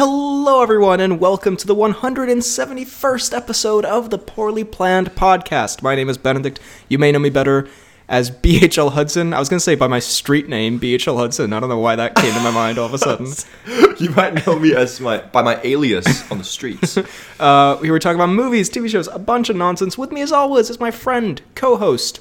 [0.00, 5.82] Hello, everyone, and welcome to the 171st episode of the Poorly Planned Podcast.
[5.82, 6.60] My name is Benedict.
[6.88, 7.68] You may know me better
[8.08, 9.34] as BHL Hudson.
[9.34, 11.52] I was going to say by my street name, BHL Hudson.
[11.52, 13.26] I don't know why that came to my mind all of a sudden.
[13.98, 16.96] You might know me as my by my alias on the streets.
[17.40, 19.98] Uh, we were talking about movies, TV shows, a bunch of nonsense.
[19.98, 22.20] With me, as always, is my friend, co-host,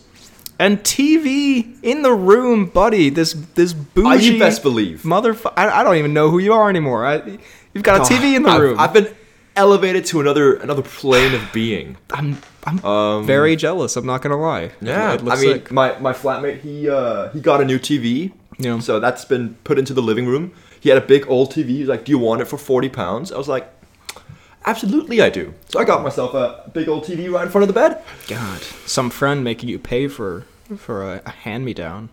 [0.59, 3.09] and TV in the room, buddy.
[3.09, 5.04] This this bougie I you best believe.
[5.04, 5.54] motherfucker.
[5.55, 7.05] I, I don't even know who you are anymore.
[7.05, 7.38] I,
[7.78, 8.80] you've got a TV in the I've, room.
[8.80, 9.07] I've been
[9.55, 11.98] elevated to another another plane of being.
[12.12, 13.95] I'm I'm Um, very jealous.
[13.95, 14.72] I'm not gonna lie.
[14.81, 15.72] Yeah, It I mean, sick.
[15.72, 18.32] my my flatmate he uh he got a new TV.
[18.59, 18.80] Yeah.
[18.80, 20.52] So that's been put into the living room.
[20.80, 21.70] He had a big old TV.
[21.70, 23.66] He's like, "Do you want it for forty pounds?" I was like,
[24.66, 27.68] "Absolutely, I do." So I got myself a big old TV right in front of
[27.68, 28.02] the bed.
[28.27, 30.46] God, some friend making you pay for
[30.77, 32.09] for a, a hand me down.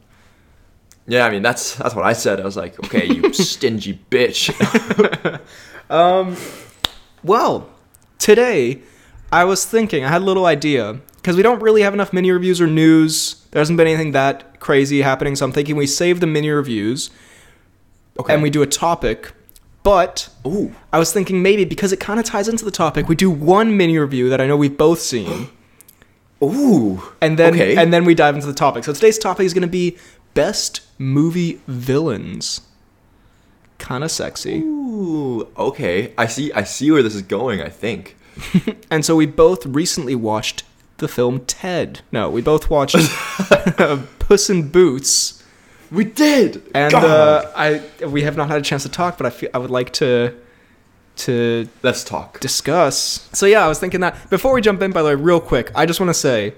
[1.06, 2.40] Yeah, I mean that's that's what I said.
[2.40, 4.50] I was like, "Okay, you stingy bitch."
[5.90, 6.34] Um,
[7.22, 7.68] well,
[8.18, 8.80] today
[9.30, 12.30] I was thinking I had a little idea because we don't really have enough mini
[12.30, 13.44] reviews or news.
[13.50, 17.10] There hasn't been anything that crazy happening, so I'm thinking we save the mini reviews
[18.19, 18.32] Okay.
[18.32, 19.32] and we do a topic.
[19.82, 20.75] But Ooh.
[20.91, 23.77] I was thinking maybe because it kind of ties into the topic, we do one
[23.77, 25.48] mini review that I know we've both seen.
[26.42, 27.02] Ooh.
[27.20, 27.77] and then Okay.
[27.77, 28.84] and then we dive into the topic.
[28.84, 29.98] So today's topic is going to be
[30.32, 32.61] best movie villains.
[33.78, 34.61] Kind of sexy.
[34.61, 36.12] Ooh, okay.
[36.17, 36.53] I see.
[36.53, 37.61] I see where this is going.
[37.61, 38.17] I think.
[38.91, 40.62] And so we both recently watched
[40.98, 42.00] the film Ted.
[42.12, 42.97] No, we both watched
[44.20, 45.42] Puss in Boots.
[45.91, 46.62] We did.
[46.75, 49.59] And uh, I we have not had a chance to talk, but I feel I
[49.59, 50.34] would like to
[51.17, 52.41] to let's talk.
[52.41, 53.28] discuss.
[53.33, 55.70] So yeah, I was thinking that before we jump in, by the way, real quick,
[55.75, 56.55] I just want to say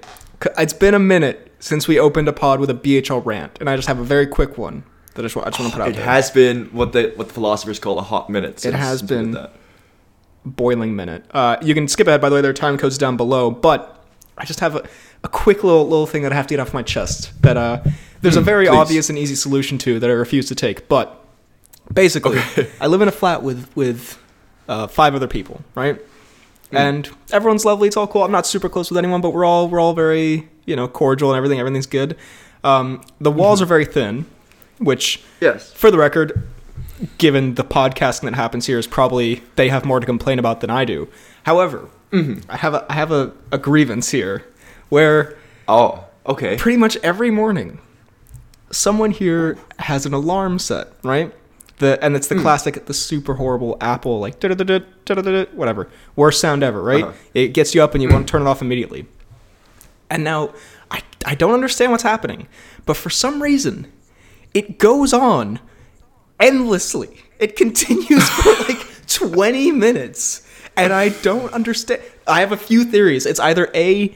[0.58, 3.76] it's been a minute since we opened a pod with a BHL rant, and I
[3.76, 5.82] just have a very quick one that I just, wa- I just want to put
[5.82, 6.04] out It there.
[6.04, 8.60] has been what the what the philosophers call a hot minute.
[8.60, 9.30] Since, has since been.
[9.32, 9.52] that.
[10.44, 11.24] boiling minute.
[11.30, 12.40] Uh, you can skip ahead, by the way.
[12.40, 14.04] There are time codes down below, but
[14.38, 14.86] I just have a,
[15.24, 17.32] a quick little little thing that I have to get off my chest.
[17.42, 17.82] That uh,
[18.22, 18.78] there's a very Hmm, please.
[18.80, 20.88] obvious and easy solution to that I refuse to take.
[20.88, 21.20] But
[21.92, 22.70] basically, Okay.
[22.80, 24.18] I live in a flat with with
[24.68, 26.00] uh, five other people, right?
[26.70, 26.76] Hmm.
[26.76, 27.88] And everyone's lovely.
[27.88, 28.22] It's all cool.
[28.24, 31.30] I'm not super close with anyone, but we're all we're all very you know cordial
[31.30, 31.58] and everything.
[31.58, 32.16] Everything's good.
[32.64, 34.26] Um, the walls are very thin,
[34.78, 35.72] which Yes.
[35.72, 36.46] for the record,
[37.18, 40.70] given the podcasting that happens here, is probably they have more to complain about than
[40.70, 41.08] I do.
[41.44, 44.44] However, I have a, I have a, a grievance here,
[44.88, 45.36] where
[45.68, 46.04] Oh.
[46.26, 46.56] Okay.
[46.56, 47.78] pretty much every morning,
[48.70, 51.32] someone here has an alarm set, right?
[51.78, 57.04] The and it's the classic, the super horrible Apple like whatever worst sound ever, right?
[57.04, 57.12] Uh-huh.
[57.34, 59.06] It gets you up and you want to turn it off immediately.
[60.10, 60.52] And now
[60.90, 62.46] I I don't understand what's happening,
[62.84, 63.90] but for some reason,
[64.54, 65.58] it goes on
[66.40, 67.22] endlessly.
[67.38, 70.42] It continues for like 20 minutes.
[70.76, 72.02] And I don't understand.
[72.26, 73.24] I have a few theories.
[73.24, 74.14] It's either A,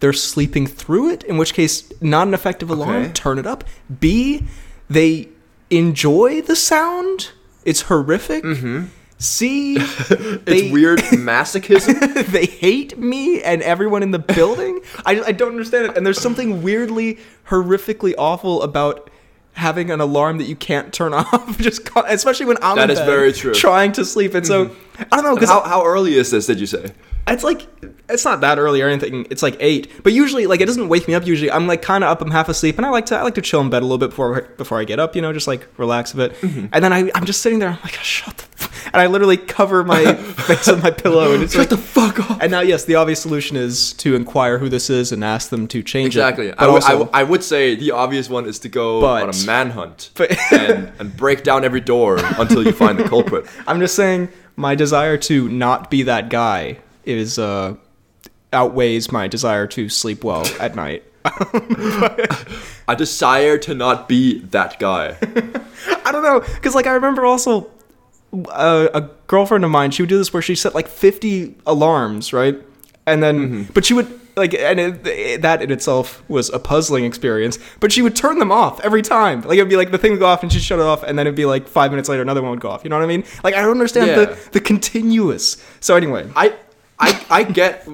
[0.00, 3.12] they're sleeping through it, in which case, not an effective alarm, Okay.
[3.12, 3.62] turn it up.
[4.00, 4.44] B,
[4.88, 5.28] they
[5.70, 7.30] enjoy the sound,
[7.64, 8.42] it's horrific.
[8.44, 8.86] C,
[10.44, 12.26] they, It's weird masochism.
[12.32, 14.80] they hate me and everyone in the building.
[15.04, 15.96] I, I don't understand it.
[15.96, 19.10] And there's something weirdly, horrifically awful about
[19.52, 21.58] having an alarm that you can't turn off.
[21.58, 23.52] Just especially when I'm That is bed very true.
[23.52, 23.60] Mm-hmm.
[23.60, 26.46] Trying to sleep, and so I don't know because how how early is this?
[26.46, 26.92] Did you say?
[27.28, 27.66] it's like
[28.08, 29.26] it's not that early or anything.
[29.30, 31.26] It's like eight, but usually like it doesn't wake me up.
[31.26, 32.22] Usually I'm like kind of up.
[32.22, 33.98] I'm half asleep, and I like to I like to chill in bed a little
[33.98, 35.14] bit before before I get up.
[35.14, 36.34] You know, just like relax a bit.
[36.34, 36.66] Mm-hmm.
[36.72, 37.70] And then I I'm just sitting there.
[37.70, 38.69] I'm like, shut the.
[38.92, 42.30] And I literally cover my face with my pillow, and it's like Shut the fuck
[42.30, 42.42] up.
[42.42, 45.68] and now, yes, the obvious solution is to inquire who this is and ask them
[45.68, 46.46] to change Exactly.
[46.48, 46.54] it.
[46.60, 47.08] Exactly.
[47.12, 50.36] I would- would say the obvious one is to go But- on a manhunt But-
[50.52, 53.46] and, and break down every door until you find the culprit.
[53.68, 57.76] I'm just saying my desire to not be that guy is uh,
[58.52, 61.04] outweighs my desire to sleep well at night.
[62.88, 65.16] A desire to not be that guy.
[66.04, 67.70] I don't know, because like I remember also
[68.48, 69.90] uh, a girlfriend of mine.
[69.90, 72.56] She would do this where she set like 50 alarms, right?
[73.06, 77.04] And then, but she would like, and it, it- that in itself was a puzzling
[77.04, 77.58] experience.
[77.80, 79.40] But she would turn them off every time.
[79.42, 81.18] Like it'd be like the thing would go off and she'd shut it off, and
[81.18, 82.84] then it'd be like five minutes later another one would go off.
[82.84, 83.24] You know what I mean?
[83.42, 84.16] Like I don't understand Yeah.
[84.26, 85.56] the the continuous.
[85.80, 86.54] So anyway, I
[87.00, 87.88] I I get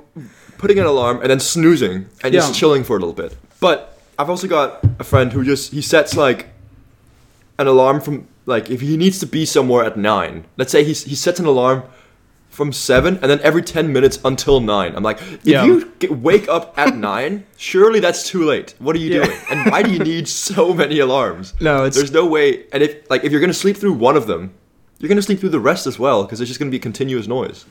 [0.59, 2.41] putting an alarm and then snoozing and Yeah.
[2.41, 3.35] just chilling for a little bit.
[3.61, 6.49] But I've also got a friend who just he sets like
[7.59, 10.45] an alarm from like if he needs to be somewhere at nine.
[10.57, 11.83] Let's say he's, he sets an alarm
[12.49, 14.95] from seven and then every ten minutes until nine.
[14.97, 15.65] I'm like, if Yeah.
[15.65, 18.75] you get, wake up at nine, surely that's too late.
[18.79, 19.25] What are you Yeah.
[19.27, 19.39] doing?
[19.51, 21.53] And why do you need so many alarms?
[21.61, 22.65] No, it's- there's no way.
[22.73, 24.55] And if like if you're gonna sleep through one of them,
[24.99, 27.67] you're gonna sleep through the rest as well because it's just gonna be continuous noise.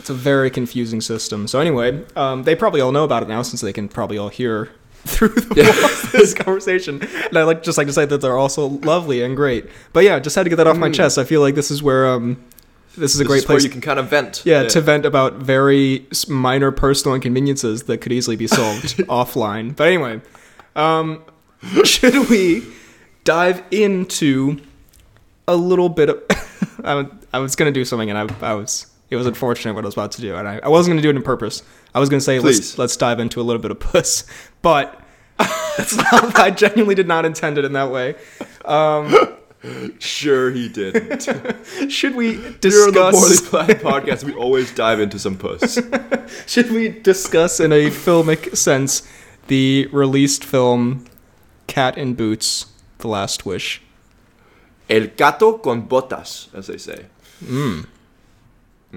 [0.00, 1.46] It's a very confusing system.
[1.46, 4.28] So anyway, um, they probably all know about it now since they can probably all
[4.28, 4.70] hear
[5.10, 7.02] through the walls of this conversation.
[7.02, 9.66] And I like just like to say that they're also lovely and great.
[9.92, 11.18] But yeah, just had to get that off my chest.
[11.18, 12.42] I feel like this is where um,
[12.96, 14.42] this is a This great is where you can kind of vent.
[14.44, 19.76] yeah, to vent about very minor personal inconveniences that could easily be solved offline.
[19.76, 20.20] But anyway,
[20.74, 21.22] um,
[21.84, 22.64] should we
[23.24, 24.58] dive into
[25.46, 26.22] a little bit of?
[27.32, 28.86] I, was gonna do something, and I, I was.
[29.08, 31.10] It was unfortunate what I was about to do, and I, I wasn't gonna do
[31.10, 31.62] it on purpose.
[31.94, 34.24] I was gonna say let's let's dive into a little bit of puss,
[34.62, 35.00] but
[35.38, 36.38] that's not.
[36.38, 38.16] I genuinely did not intend it in that way.
[38.64, 39.14] Um,
[39.98, 41.22] sure, he did.
[41.88, 43.48] Should we Here on the Poorly discuss?
[43.48, 45.78] Planned podcast, we always dive into some puss.
[46.46, 49.06] Should we discuss in a filmic sense
[49.46, 51.04] the released film
[51.66, 52.66] Cat in Boots:
[52.98, 53.82] The Last Wish?
[54.88, 57.06] El gato con botas, as they say.
[57.44, 57.82] Hmm.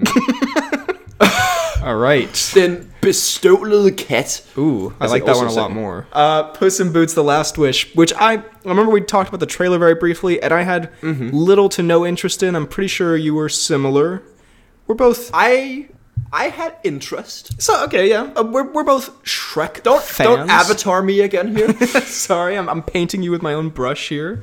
[1.82, 2.52] All right.
[2.54, 4.42] Den bestøvlede kat.
[4.58, 6.06] Ooh, I like that one a lot more.
[6.12, 9.46] Uh, Puss in Boots: The Last Wish, which I, I remember we talked about the
[9.46, 11.30] trailer very briefly, and I had Mm-hmm.
[11.32, 12.54] little to no interest in.
[12.54, 14.22] I'm pretty sure you were similar.
[14.86, 15.88] We're both I
[16.32, 17.60] I had interest.
[17.62, 18.30] so okay, yeah.
[18.36, 20.28] Uh, we're we're both Shrek Don't fans.
[20.28, 21.72] don't avatar me again here.
[22.04, 24.42] Sorry, I'm, I'm painting you with my own brush here.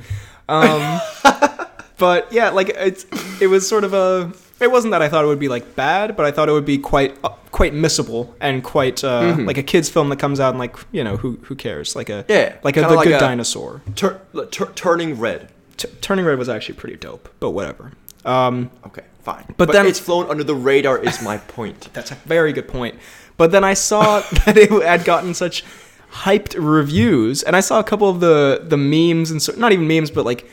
[0.50, 1.00] Um,
[2.00, 3.06] but yeah, like it's
[3.40, 4.32] it was sort of a.
[4.60, 6.66] It wasn't that I thought it would be like bad, but I thought it would
[6.66, 9.46] be quite uh, quite missable and quite uh, Mm-hmm.
[9.46, 12.10] like a kids film that comes out and like you know who who cares like
[12.10, 13.82] a Yeah, like a the like good a- dinosaur.
[13.96, 14.20] Tur-
[14.52, 15.50] tur- turning red.
[15.78, 17.92] T- Turning Red was actually pretty dope, but whatever.
[18.26, 19.46] Um, Okay, fine.
[19.58, 20.98] But then- it's flown under the radar.
[20.98, 21.90] Is my point.
[21.94, 22.96] That's a very good point.
[23.38, 25.64] But then I saw that it had gotten such
[26.12, 29.88] hyped reviews, and I saw a couple of the the memes and so not even
[29.88, 30.50] memes, but like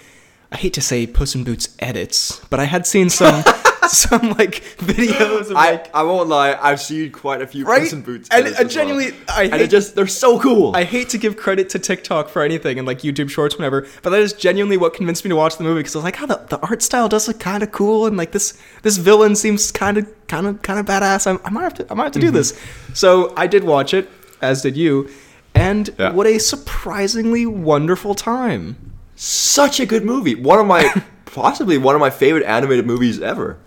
[0.52, 3.42] I hate to say Puss in Boots edits, but I had seen some
[3.92, 6.58] some like videos of I like I won't lie.
[6.60, 8.28] I've seen quite a few right, Puss in Boots.
[8.32, 8.68] and uh, as well.
[8.68, 10.74] genuinely I and it just they're so cool.
[10.74, 14.10] I hate to give credit to TikTok for anything and like YouTube Shorts, whatever, but
[14.10, 16.26] that is genuinely what convinced me to watch the movie because I was like, oh,
[16.26, 19.70] the, the art style does look kind of cool, and like this this villain seems
[19.72, 21.26] kind of kind of kind of badass.
[21.26, 22.36] I, I might have to I might have to do Mm-hmm.
[22.36, 22.60] this.
[22.94, 24.08] So I did watch it,
[24.40, 25.08] as did you,
[25.54, 26.12] and Yeah.
[26.12, 28.76] what a surprisingly wonderful time.
[29.16, 30.34] Such a good movie.
[30.34, 30.92] One of my
[31.26, 33.58] possibly one of my favorite animated movies ever.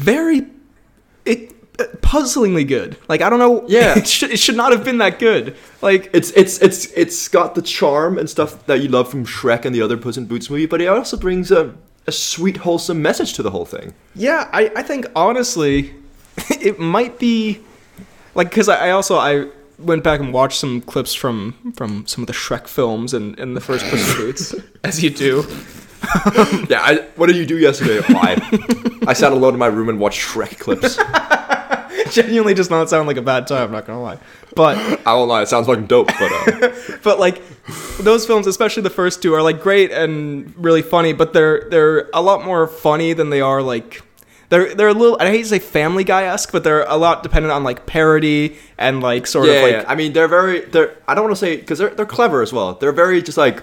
[0.00, 0.46] Very,
[1.24, 2.96] it uh, puzzlingly good.
[3.08, 3.98] Like I don't know, Yeah.
[3.98, 5.56] it should it should not have been that good.
[5.82, 9.64] Like It's it's it's it's got the charm and stuff that you love from Shrek
[9.64, 11.74] and the other Puss in Boots movie, but it also brings a
[12.06, 13.92] a sweet wholesome message to the whole thing.
[14.14, 15.94] Yeah, I, I think honestly,
[16.60, 17.60] it might be
[18.34, 19.46] like because I, I also I
[19.78, 23.56] went back and watched some clips from from some of the Shrek films and, and
[23.56, 24.54] the first Puss in Boots,
[24.84, 25.44] as you do.
[26.68, 28.00] Yeah, I, what did you do yesterday?
[28.08, 30.96] I I sat alone in my room and watched Shrek clips.
[32.14, 33.64] Genuinely does not sound like a bad time.
[33.64, 34.18] I'm not gonna lie,
[34.54, 34.76] but
[35.06, 36.70] I won't lie, it sounds fucking dope, but uh,
[37.02, 37.42] but like
[37.98, 42.08] those films, especially the first two, are like great and really funny, but they're they're
[42.14, 44.02] a lot more funny than they are like.
[44.48, 47.22] They're, they're a little I hate to say Family Guy esque, but they're a lot
[47.22, 49.84] dependent on like parody and like sort yeah, of like yeah.
[49.86, 52.52] I mean, they're very they're I don't want to say because they're they're clever as
[52.52, 52.74] well.
[52.74, 53.62] They're very just like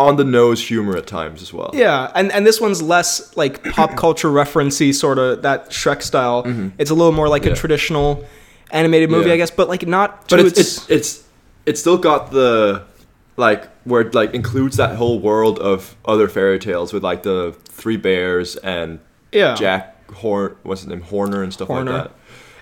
[0.00, 1.70] on the nose humor at times as well.
[1.74, 6.42] Yeah, and and this one's less like pop culture referency sort of that Shrek style.
[6.78, 7.48] It's a little more like Mm-hmm.
[7.48, 7.54] Yeah.
[7.54, 8.24] a traditional
[8.70, 9.34] animated movie, Yeah.
[9.34, 10.28] I guess, but like not.
[10.28, 11.24] but to it's, it's it's
[11.66, 12.82] it's still got the
[13.36, 17.54] like where it like includes that whole world of other fairy tales with like the
[17.64, 18.98] three bears and
[19.32, 21.92] yeah, Jack Horn what's his name Horner and stuff Horner.
[21.92, 22.12] like that.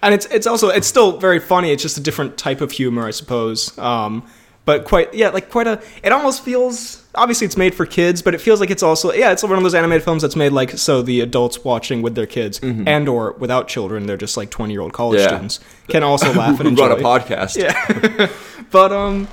[0.03, 1.73] and it's it's also it's still very funny.
[1.73, 3.77] It's just a different type of humor, I suppose.
[3.79, 4.23] Um,
[4.69, 5.81] but quite yeah, like quite a.
[6.03, 9.33] It almost feels obviously it's made for kids, but it feels like it's also yeah,
[9.33, 12.27] it's one of those animated films that's made like so the adults watching with their
[12.27, 15.29] kids and or without children, they're just like twenty year old college Yeah.
[15.29, 16.89] students can also laugh and enjoy.
[16.91, 17.57] run a podcast?
[17.57, 18.29] Yeah.
[18.71, 19.27] but um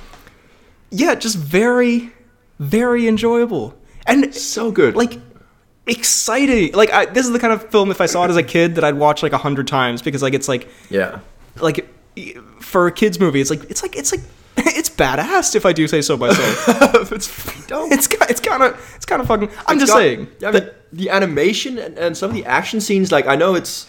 [0.90, 2.12] yeah, just very
[2.58, 3.74] very enjoyable.
[4.06, 4.96] And so good.
[4.96, 5.20] like
[5.86, 6.72] exciting.
[6.72, 8.76] Like I, this is the kind of film if I saw it as a kid
[8.76, 11.20] that I'd watch like a hundred times because like it's like yeah,
[11.60, 11.86] like
[12.62, 14.22] for a kids movie it's like it's like it's like
[14.78, 17.12] it's badass if I do say so myself.
[17.12, 17.28] it's
[17.66, 17.92] dope.
[17.92, 19.50] it's it's kind of it's kind of fucking.
[19.66, 20.28] I'm It's just got- saying.
[20.38, 23.54] Yeah, I mean, the animation and, and some of the action scenes, like I know
[23.54, 23.86] it's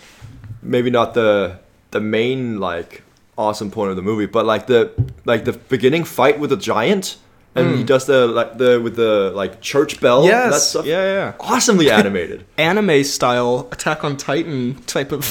[0.61, 1.59] maybe not the
[1.91, 3.03] the main like
[3.37, 4.91] awesome point of the movie, but like the
[5.25, 7.17] like the beginning fight with the giant,
[7.55, 7.85] and he hmm.
[7.85, 10.19] does the like the with the like church bell.
[10.19, 10.53] and Yes.
[10.53, 10.85] that stuff.
[10.85, 11.33] Yeah, yeah.
[11.39, 12.43] Awesomely animated.
[12.57, 15.23] Anime style Attack on Titan type of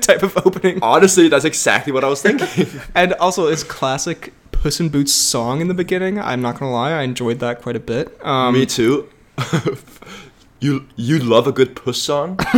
[0.00, 0.80] type of opening.
[0.82, 2.66] Honestly, that's exactly what I was thinking.
[2.94, 6.20] And also, it's classic Puss in Boots song in the beginning.
[6.20, 8.16] I'm not gonna lie, I enjoyed that quite a bit.
[8.24, 9.08] Um, Me too.
[10.60, 12.38] you you love a good puss song.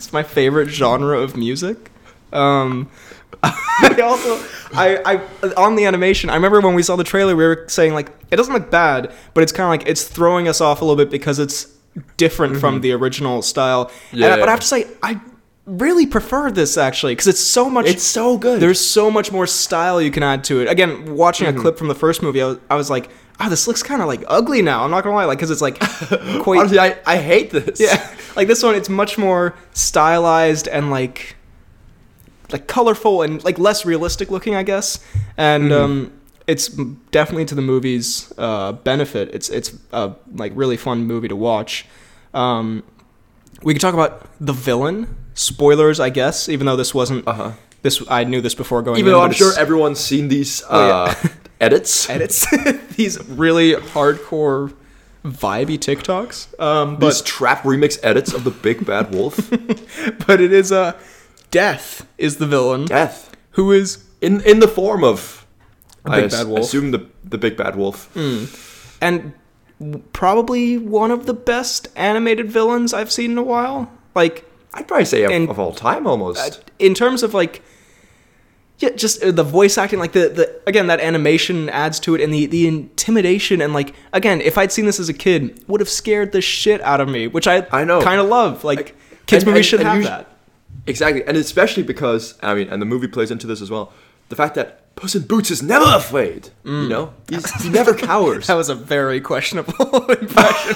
[0.00, 1.90] It's my favorite genre of music.
[2.32, 2.88] Um,
[3.42, 4.42] I also,
[4.74, 7.92] I, I, on the animation, I remember when we saw the trailer, we were saying
[7.94, 10.84] like it doesn't look bad, but it's kind of like it's throwing us off a
[10.84, 11.66] little bit because it's
[12.16, 13.90] different from the original style.
[14.10, 14.36] And I- Yeah.
[14.36, 15.20] but I have to say, I
[15.70, 17.86] really prefer this actually because it's so much.
[17.86, 18.60] It's so good.
[18.60, 20.68] There's so much more style you can add to it.
[20.68, 23.08] Again, watching a clip from the first movie, I was, I was like,
[23.38, 24.84] oh, this looks kind of like ugly now.
[24.84, 25.78] I'm not gonna lie, like because it's like
[26.42, 27.80] quite Honestly, I, I hate this.
[27.80, 31.36] yeah, like this one, it's much more stylized and like
[32.52, 34.98] like colorful and like less realistic looking, I guess.
[35.36, 36.12] And um,
[36.46, 36.68] it's
[37.12, 39.32] definitely to the movie's uh, benefit.
[39.32, 41.86] It's it's a like really fun movie to watch.
[42.34, 42.82] Um,
[43.62, 45.16] we could talk about the villain.
[45.34, 46.48] Spoilers, I guess.
[46.48, 47.52] Even though this wasn't Uh-huh.
[47.82, 48.98] this, I knew this before going.
[48.98, 50.94] Even in, though I'm sure everyone's seen these Oh, yeah.
[50.94, 51.28] uh,
[51.60, 52.08] edits.
[52.10, 52.46] edits
[52.96, 54.72] these really hardcore
[55.24, 56.58] vibey TikToks.
[56.60, 59.50] Um, but These trap remix edits of the Big Bad Wolf.
[60.26, 60.96] but it is a
[61.50, 63.34] death is the villain Death.
[63.52, 65.46] who is In in the form of
[66.06, 66.60] I big bad wolf.
[66.60, 68.08] assume the the Big Bad Wolf.
[69.02, 69.32] and
[70.12, 73.90] probably one of the best animated villains I've seen in a while.
[74.14, 76.62] Like I'd probably say of, And- of all time almost.
[76.78, 77.62] in terms of like
[78.78, 82.22] yeah, just uh, the voice acting, like the, the again that animation adds to it,
[82.22, 85.80] and the the intimidation, and like again, if I'd seen this as a kid, would
[85.80, 88.00] have scared the shit out of me, which I I know.
[88.00, 88.64] kind of love.
[88.64, 88.96] Like
[89.26, 90.26] kids and- movies and- should and have that.
[90.86, 93.92] Exactly, and especially because I mean, and the movie plays into this as well.
[94.30, 96.48] The fact that Puss in Boots is never afraid.
[96.64, 98.46] You know, He's, he never cowers.
[98.50, 100.74] That was a very questionable impression,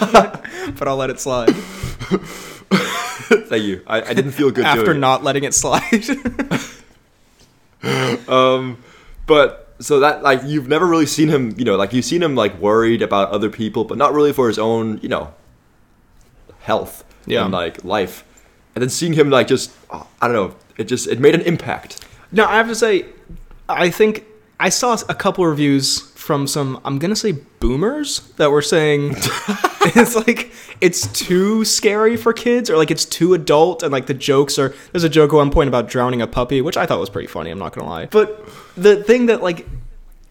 [0.77, 1.55] but I'll let it slide
[3.49, 3.83] Thank you.
[3.87, 5.01] I, I didn't feel good after doing it.
[5.01, 5.83] not letting it slide.
[8.29, 8.83] Um,
[9.27, 11.55] but so that like you've never really seen him.
[11.59, 14.49] You know, like you've seen him like worried about other people, but not really for
[14.49, 14.99] his own.
[15.03, 15.35] You know,
[16.61, 17.45] health Yeah.
[17.45, 18.25] and like life.
[18.75, 20.57] And then seeing him like just oh, I don't know.
[20.79, 22.05] It just it made an impact.
[22.33, 23.05] No, I have to say,
[23.69, 24.25] I think
[24.59, 29.11] I saw a couple reviews from some, I'm gonna say boomers that were saying
[29.95, 34.15] it's like it's too scary for kids or like it's too adult and like the
[34.15, 34.75] jokes are.
[34.93, 37.29] There's a joke at one point about drowning a puppy, which I thought was pretty
[37.29, 37.51] funny.
[37.51, 38.43] I'm not gonna lie, but
[38.75, 39.69] the thing that like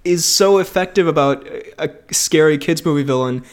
[0.04, 3.46] is so effective about a a scary kids movie villain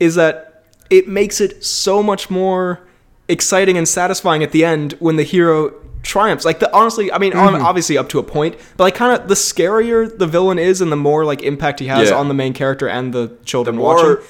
[0.00, 2.80] is that it makes it so much more
[3.28, 6.44] exciting and satisfying at the end when the hero triumphs.
[6.44, 7.64] Like the honestly, I mean, Mm-hmm.
[7.64, 10.90] obviously up to a point, but like kind of the scarier the villain is and
[10.92, 12.16] the more like impact he has Yeah.
[12.16, 14.24] on the main character and the The children more, watching.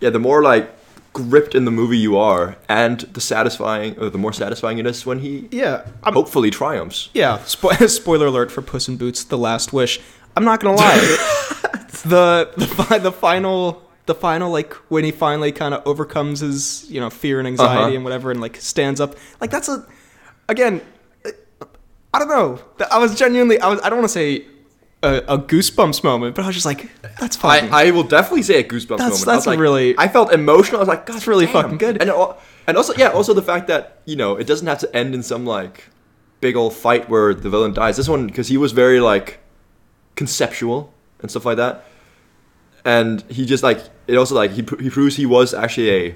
[0.00, 0.70] yeah, the more like
[1.12, 5.04] gripped in the movie you are, and the satisfying, or the more satisfying it is
[5.04, 7.08] when he Yeah, I'm, hopefully triumphs.
[7.14, 10.00] Yeah, spo- spoiler alert for Puss in Boots: The Last Wish.
[10.36, 10.96] I'm not gonna lie,
[12.04, 17.00] the the, the final the final like when he finally kind of overcomes his you
[17.00, 17.94] know fear and anxiety Uh-huh.
[17.96, 19.84] and whatever and like stands up like that's a
[20.48, 20.80] again
[22.12, 22.58] I don't know
[22.90, 24.44] I was genuinely I was I don't want to say
[25.02, 28.42] a, a goosebumps moment but I was just like that's fucking I, I will definitely
[28.42, 29.12] say a goosebumps That's- moment.
[29.12, 30.78] I was that's like, really- I felt emotional.
[30.78, 32.00] I was like, That's really damn." fucking good.
[32.00, 34.96] And al- and also, yeah, also the fact that you know it doesn't have to
[34.96, 35.84] end in some like
[36.40, 37.96] big old fight where the villain dies.
[37.96, 39.38] This one because he was very like
[40.16, 41.84] conceptual and stuff like that,
[42.84, 46.10] and he just like it also like he he proves he was actually a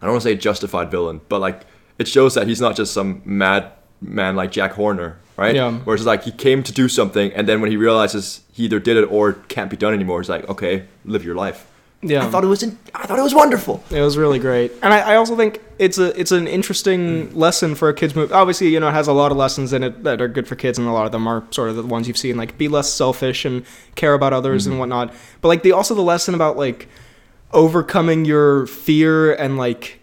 [0.00, 1.66] I don't want to say justified villain, but like
[1.98, 5.54] it shows that he's not just some mad man like Jack Horner, right?
[5.54, 5.72] Yeah.
[5.72, 8.96] Whereas like he came to do something, and then when he realizes he either did
[8.96, 11.66] it or it can't be done anymore, he's like, okay, live your life.
[12.00, 13.82] yeah I thought it was in, I thought it was wonderful.
[13.90, 17.74] It was really great, and I, I also think it's a it's an interesting lesson
[17.74, 18.32] for a kids movie.
[18.32, 20.54] Obviously, you know, it has a lot of lessons in it that are good for
[20.54, 22.68] kids, and a lot of them are sort of the ones you've seen, like be
[22.68, 23.64] less selfish and
[23.96, 24.80] care about others and mm-hmm.
[24.80, 25.14] whatnot.
[25.40, 26.88] But like the also the lesson about like
[27.52, 29.98] overcoming your fear and like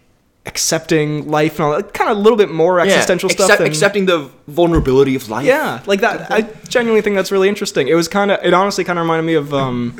[0.46, 3.46] accepting life and all that, kind of a little bit more existential stuff.
[3.46, 5.44] accept- than- accepting the vulnerability of life.
[5.44, 6.30] yeah, like that.
[6.30, 7.88] I genuinely think that's really interesting.
[7.88, 9.96] It was kind of, it honestly kind of reminded me of, um,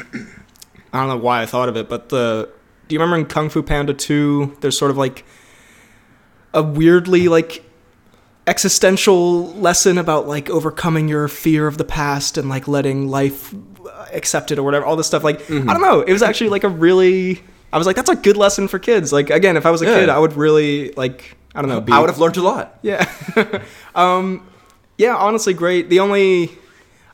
[0.93, 2.49] I don't know why I thought of it, but the,
[2.89, 5.25] do you remember in Kung Fu Panda 2, there's sort of like
[6.55, 7.63] a weirdly like
[8.47, 13.53] existential lesson about like overcoming your fear of the past and like letting life
[14.13, 15.25] accept it or whatever, all this stuff.
[15.25, 16.01] Like, I don't know.
[16.03, 19.13] It was actually like a really, I was like, that's a good lesson for kids.
[19.13, 20.01] Like, again, if I was a Yeah.
[20.01, 22.79] kid, I would really like, I don't know, be, I would have learned a lot.
[22.83, 23.11] yeah.
[23.95, 24.47] um,
[24.99, 25.91] yeah, honestly, great.
[25.91, 26.51] The only.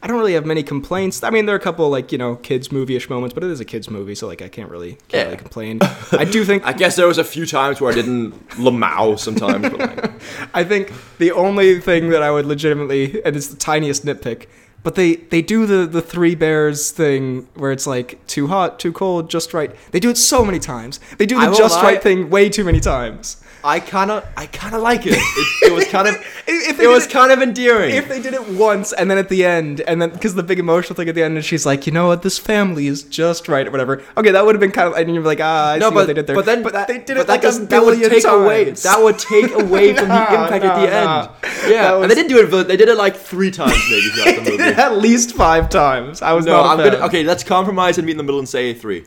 [0.05, 1.23] I don't really have many complaints.
[1.23, 3.61] I mean, there are a couple like you know kids movie-ish moments, but it is
[3.61, 5.23] a kids movie, so like I can't really can't Yeah.
[5.27, 5.79] really complain.
[6.11, 9.69] I do think I guess there was a few times where I didn't lamau sometimes,
[9.71, 10.11] but like,
[10.55, 14.47] I think the only thing that I would legitimately, and it's the tiniest nitpick,
[14.83, 18.93] But they they do the the three bears thing where it's like too hot, too
[18.93, 19.75] cold, just right.
[19.93, 20.99] They do it so many times.
[21.19, 21.83] They do the just lie.
[21.83, 23.43] right thing way too many times.
[23.65, 25.13] I kind of, I kind of like it.
[25.15, 26.15] It, it was kind of,
[26.49, 27.95] If it was did kind of endearing.
[27.95, 30.59] if they did it once and then at the end and then because the big
[30.59, 33.47] emotional thing at the end and she's like you know what this family is just
[33.49, 35.79] right or whatever okay that would have been kind of and you're like ah I
[35.79, 37.29] no, see but what they did there but then but that, they did it that
[37.29, 38.83] like a doesn't- that would billion take away times.
[38.83, 41.71] that would take away from the impact at the end.
[41.71, 42.65] Yeah, That and they didn't do it.
[42.69, 44.63] They did it like three times maybe throughout the movie.
[44.65, 46.93] it at least five times I was No, I'm fan.
[46.95, 47.07] gonna.
[47.07, 49.05] Okay, let's compromise and meet in the middle and say three.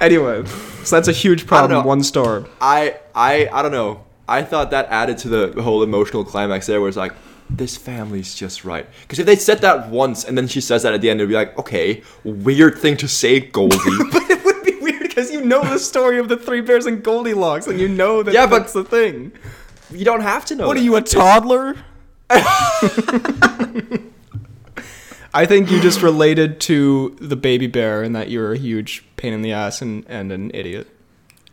[0.00, 0.44] anyway
[0.86, 4.04] so that's a huge problem one star I, I, I don't know.
[4.28, 7.12] I thought that added to the whole emotional climax there, where it's like,
[7.48, 8.86] this family's just right.
[9.02, 11.28] Because if they said that once and then she says that at the end, it'd
[11.28, 13.76] be like, okay, weird thing to say, Goldie.
[14.12, 17.04] but it would be weird because you know the story of the three bears and
[17.04, 19.32] Goldilocks and you know that Yeah, but- that's the thing
[19.90, 20.66] you don't have to know.
[20.66, 21.76] What are you, a toddler?
[25.32, 29.32] I think you just related to the baby bear and that you're a huge pain
[29.32, 30.88] in the ass and, and an idiot.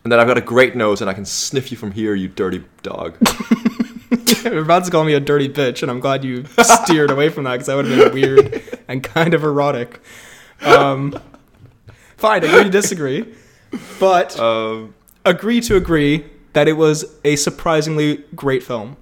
[0.02, 2.28] And then I've got a great nose and I can sniff you from here, you
[2.28, 3.16] dirty dog.
[4.44, 7.44] You're about to call me a dirty bitch, and I'm glad you steered away from
[7.44, 10.00] that because that would have been weird and kind of erotic.
[10.60, 11.18] Um,
[12.18, 13.34] fine, agree to disagree,
[13.98, 14.94] but um,
[15.24, 18.96] agree to agree that it was a surprisingly great film.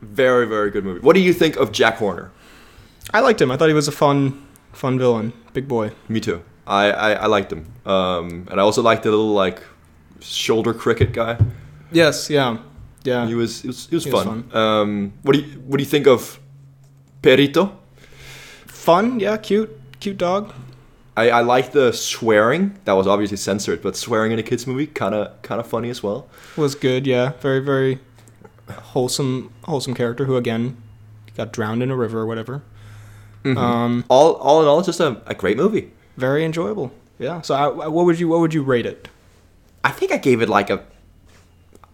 [0.00, 1.00] very, very good movie.
[1.00, 2.30] What do you think of Jack Horner?
[3.12, 3.50] I liked him.
[3.50, 5.90] I thought he was a fun, fun villain, big boy.
[6.08, 6.42] Me too.
[6.66, 7.66] I, I, I liked him.
[7.84, 9.62] Um, and I also liked the little like
[10.20, 11.38] shoulder cricket guy.
[11.92, 12.58] Yes, yeah,
[13.04, 13.26] yeah.
[13.26, 14.50] He was he was, he was He was fun.
[14.52, 16.40] Um, what do you what do you think of
[17.22, 17.72] Perrito?
[18.66, 20.52] fun, yeah, cute, cute dog.
[21.16, 22.78] I, I like the swearing.
[22.84, 25.90] That was obviously censored, but swearing in a kids movie kind of kind of funny
[25.90, 26.28] as well.
[26.56, 27.32] Was good, yeah.
[27.40, 27.98] Very, very
[28.70, 30.76] wholesome, wholesome character who again
[31.36, 32.62] got drowned in a river or whatever.
[33.44, 35.92] Um, All all in all, it's just a, a great movie.
[36.16, 36.92] Very enjoyable.
[37.18, 37.40] Yeah.
[37.42, 39.08] So, I, what would you what would you rate it?
[39.84, 40.84] I think I gave it like a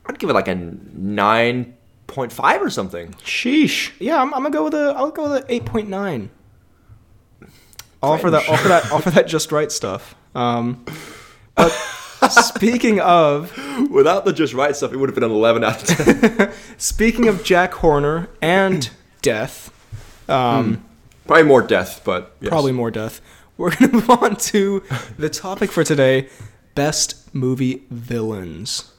[0.06, 1.74] I'd give it like a nine
[2.06, 3.12] point five or something.
[3.24, 3.92] Sheesh.
[3.98, 6.30] Yeah, I'm, I'm gonna go with a I'll go with a eight point nine.
[8.02, 10.16] All for that, all for that, all for that just right stuff.
[10.34, 10.84] Um,
[11.54, 11.68] but
[12.30, 13.56] speaking of
[13.90, 16.52] Without the just right stuff, it would have been an eleven out of ten.
[16.78, 18.90] speaking of Jack Horner and
[19.22, 19.70] death,
[20.28, 20.84] um,
[21.26, 22.50] Probably more death, but yes.
[22.50, 23.20] probably more death.
[23.56, 24.82] We're gonna move on to
[25.18, 26.28] the topic for today:
[26.74, 28.92] best movie villains.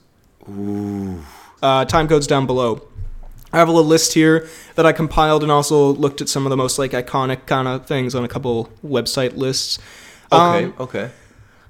[0.49, 1.21] Ooh.
[1.61, 2.87] Uh, time codes down below.
[3.51, 6.49] I have a little list here that I compiled and also looked at some of
[6.49, 9.77] the most like iconic kind of things on a couple website lists.
[10.31, 11.11] Okay, Um, okay.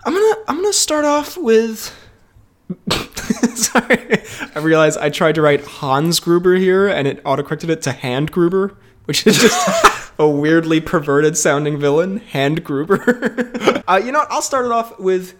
[0.06, 1.94] I'm gonna I'm gonna start off with.
[3.56, 4.22] Sorry,
[4.56, 8.32] I realized I tried to write Hans Gruber here, and it autocorrected it to Hand
[8.32, 12.18] Gruber, which is just a weirdly perverted sounding villain.
[12.18, 13.84] Hand Gruber.
[13.88, 14.32] uh, you know, what?
[14.32, 15.36] I'll start it off with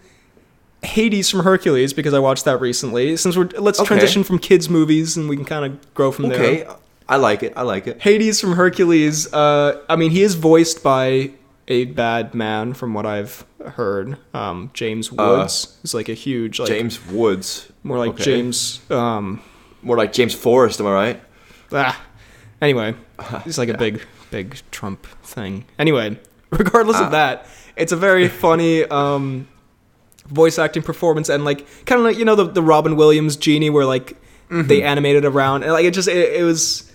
[0.82, 3.16] Hades from Hercules because I watched that recently.
[3.16, 3.86] Since we're let's Okay.
[3.86, 6.40] transition from kids movies and we can kind of grow from there.
[6.40, 6.66] Okay,
[7.08, 7.52] I like it.
[7.56, 8.00] I like it.
[8.02, 9.32] Hades from Hercules.
[9.32, 11.30] Uh, I mean, he is voiced by
[11.66, 14.18] a bad man, from what I've heard.
[14.34, 18.24] Um, James Woods is like a huge, like James Woods, more like okay.
[18.24, 18.80] James.
[18.90, 19.40] Um,
[19.82, 20.80] more like James Forrest.
[20.80, 21.22] Am I right?
[21.72, 22.00] ah.
[22.62, 22.94] Anyway,
[23.46, 25.64] it's like a big, big Trump thing.
[25.78, 26.18] Anyway,
[26.50, 27.06] regardless Ah.
[27.06, 29.46] of that, it's a very funny um,
[30.26, 33.70] voice acting performance, and like kind of like you know the the Robin Williams genie,
[33.70, 34.16] where like
[34.50, 34.68] Mm-hmm.
[34.68, 36.90] they animated around, and like it just it, it was.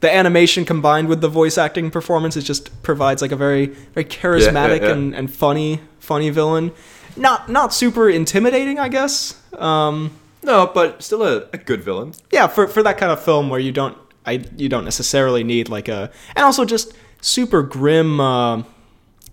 [0.00, 4.04] The animation combined with the voice acting performance, it just provides like a very, very
[4.04, 4.90] charismatic yeah.
[4.92, 6.72] and, and funny, funny villain.
[7.16, 9.40] Not not super intimidating, I guess.
[9.54, 10.10] Um,
[10.42, 12.12] No, but still a, a good villain.
[12.30, 15.68] yeah, for for that kind of film where you don't I you don't necessarily need
[15.68, 18.62] like a and also just super grim uh,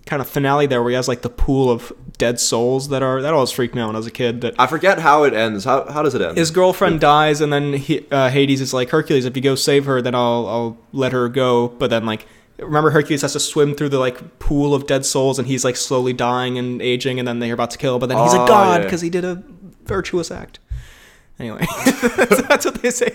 [0.05, 3.21] kind of finale there where he has like the pool of dead souls that are
[3.21, 4.41] that always freaked me out when I was a kid.
[4.41, 5.63] That I forget how it ends.
[5.65, 6.37] How how does it end?
[6.37, 9.85] his girlfriend dies and then he, uh, Hades is like Hercules, if you go save
[9.85, 11.69] her, then I'll I'll let her go.
[11.69, 12.25] But then like
[12.59, 15.75] remember Hercules has to swim through the like pool of dead souls and he's like
[15.75, 17.97] slowly dying and aging and then they're about to kill.
[17.97, 18.85] But then he's Oh, a god yeah.
[18.85, 19.41] because he did a
[19.85, 20.59] virtuous act.
[21.41, 23.09] Anyway, that's, that's what they say.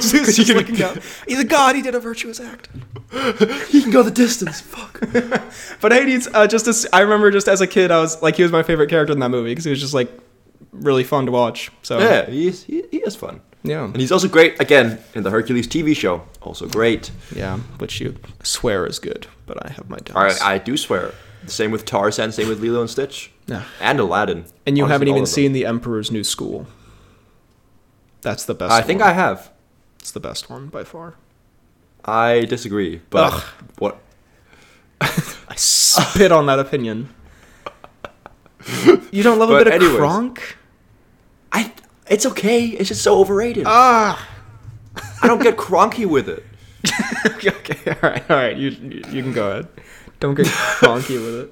[0.00, 0.98] Zeus is looking down.
[1.28, 1.76] He's a god.
[1.76, 2.68] He did a virtuous act.
[3.68, 4.60] he can go the distance.
[4.60, 5.00] Fuck.
[5.80, 8.42] But Hades, uh, just as I remember, just as a kid, I was like, he
[8.42, 10.10] was my favorite character in that movie because he was just like
[10.72, 11.70] really fun to watch.
[11.82, 15.30] So Yeah, he's he, he is fun, yeah, and he's also great again in the
[15.30, 16.22] Hercules TV show.
[16.42, 17.12] Also great.
[17.34, 17.58] yeah.
[17.78, 20.40] Which you swear is good, but I have my doubts.
[20.42, 21.12] I, I do swear.
[21.46, 22.32] Same with Tarzan.
[22.32, 23.30] Same with Lilo and Stitch.
[23.46, 23.62] Yeah.
[23.80, 24.44] And Aladdin.
[24.66, 26.66] and you Honestly, haven't even seen The Emperor's New School.
[28.22, 28.70] That's the best.
[28.70, 28.80] One.
[28.82, 29.00] I think.
[29.02, 29.50] I have.
[30.00, 31.14] It's the best one by far.
[32.04, 33.00] I disagree.
[33.10, 33.42] But Ugh.
[33.78, 33.98] what?
[35.00, 37.08] I spit on that opinion.
[39.12, 39.96] You don't love a But bit of anyways.
[39.98, 40.56] Kronk?
[41.52, 41.72] I.
[42.08, 42.66] It's okay.
[42.66, 43.64] It's just so overrated.
[43.66, 44.26] Ah.
[45.22, 46.44] I don't get cronky with it.
[47.26, 48.56] okay, okay, all right, all right.
[48.56, 49.68] You, you you can go ahead.
[50.20, 51.50] Don't get cronky with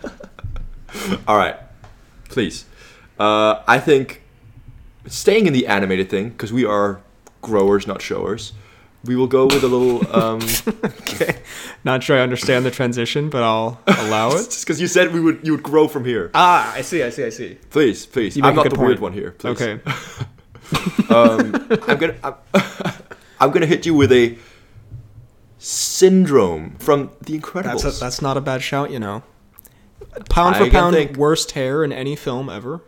[0.00, 0.10] it.
[1.28, 1.56] All right,
[2.30, 2.64] please.
[3.18, 4.22] Uh, I think
[5.06, 7.00] staying in the animated thing because we are
[7.42, 8.52] growers, not showers.
[9.04, 10.02] We will go with a little.
[10.14, 10.40] Um,
[11.00, 11.36] Okay.
[11.84, 14.56] Not sure I understand the transition, but I'll allow it.
[14.60, 16.30] because you said we would, you would grow from here.
[16.34, 17.58] ah, I see, I see, I see.
[17.70, 18.36] Please, please.
[18.40, 18.88] I'm not the point.
[18.88, 19.32] weird one here.
[19.32, 19.60] Please.
[19.60, 19.80] Okay.
[21.10, 21.54] Um,
[21.86, 22.14] I'm gonna.
[22.24, 22.34] I'm,
[23.38, 24.38] I'm gonna hit you with a
[25.58, 27.82] syndrome from The Incredibles.
[27.82, 29.22] That's a, that's not a bad shout, you know.
[30.30, 32.80] Pound for again pound, think- worst hair in any film ever.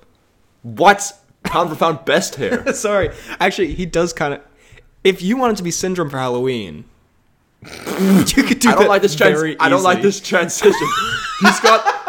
[0.62, 1.12] What's
[1.47, 2.73] pound for pound best hair?
[2.75, 4.41] Sorry, actually, he does kind of.
[5.05, 6.85] If you wanted to be Syndrome for Halloween,
[7.63, 9.15] you could do I don't that like this.
[9.15, 10.09] Trans- very I don't like easily.
[10.09, 10.89] this transition.
[11.41, 12.03] he's got.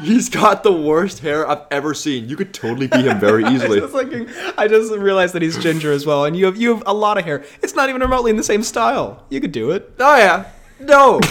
[0.00, 2.28] He's got the worst hair I've ever seen.
[2.28, 3.78] You could totally be him very I easily.
[3.78, 4.26] just, thinking,
[4.58, 7.18] I just realized that he's ginger as well, and you have you have a lot
[7.18, 7.44] of hair.
[7.62, 9.22] It's not even remotely in the same style.
[9.28, 9.92] You could do it.
[10.00, 10.46] Oh yeah.
[10.80, 11.20] No.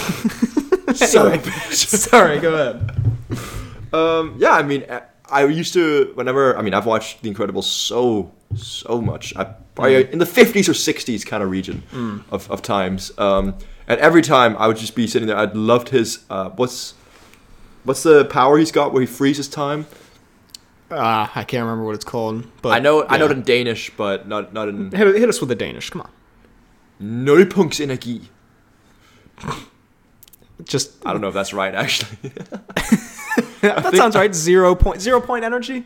[0.92, 1.86] Bitch.
[1.86, 3.92] Sorry, go ahead.
[3.92, 6.56] Um, yeah, I mean, I- I used to whenever.
[6.56, 9.34] I mean, I've watched The Incredibles so so much.
[9.36, 11.82] I probably in the fifties or sixties kind of region
[12.30, 13.10] of, of times.
[13.18, 13.54] Um,
[13.88, 15.36] and every time I would just be sitting there.
[15.36, 16.24] I'd loved his.
[16.30, 16.94] Uh, what's
[17.84, 19.86] what's the power he's got where he freezes time?
[20.90, 23.90] Ah, I can't remember what it's called, but I know I know it in Danish,
[23.96, 25.88] but not not in Hit, hit us with the Danish.
[25.90, 26.10] Come on,
[27.00, 28.28] Nulpunktsenergi.
[30.64, 32.32] just I don't know if that's right actually.
[33.82, 34.34] that sounds right.
[34.34, 35.84] Zero point zero point energy.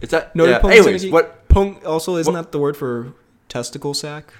[0.00, 0.58] Is that No, yeah.
[0.64, 1.10] Anyways, energy.
[1.10, 3.12] what Punkt also isn't what- that the word for
[3.48, 4.32] testicle sack?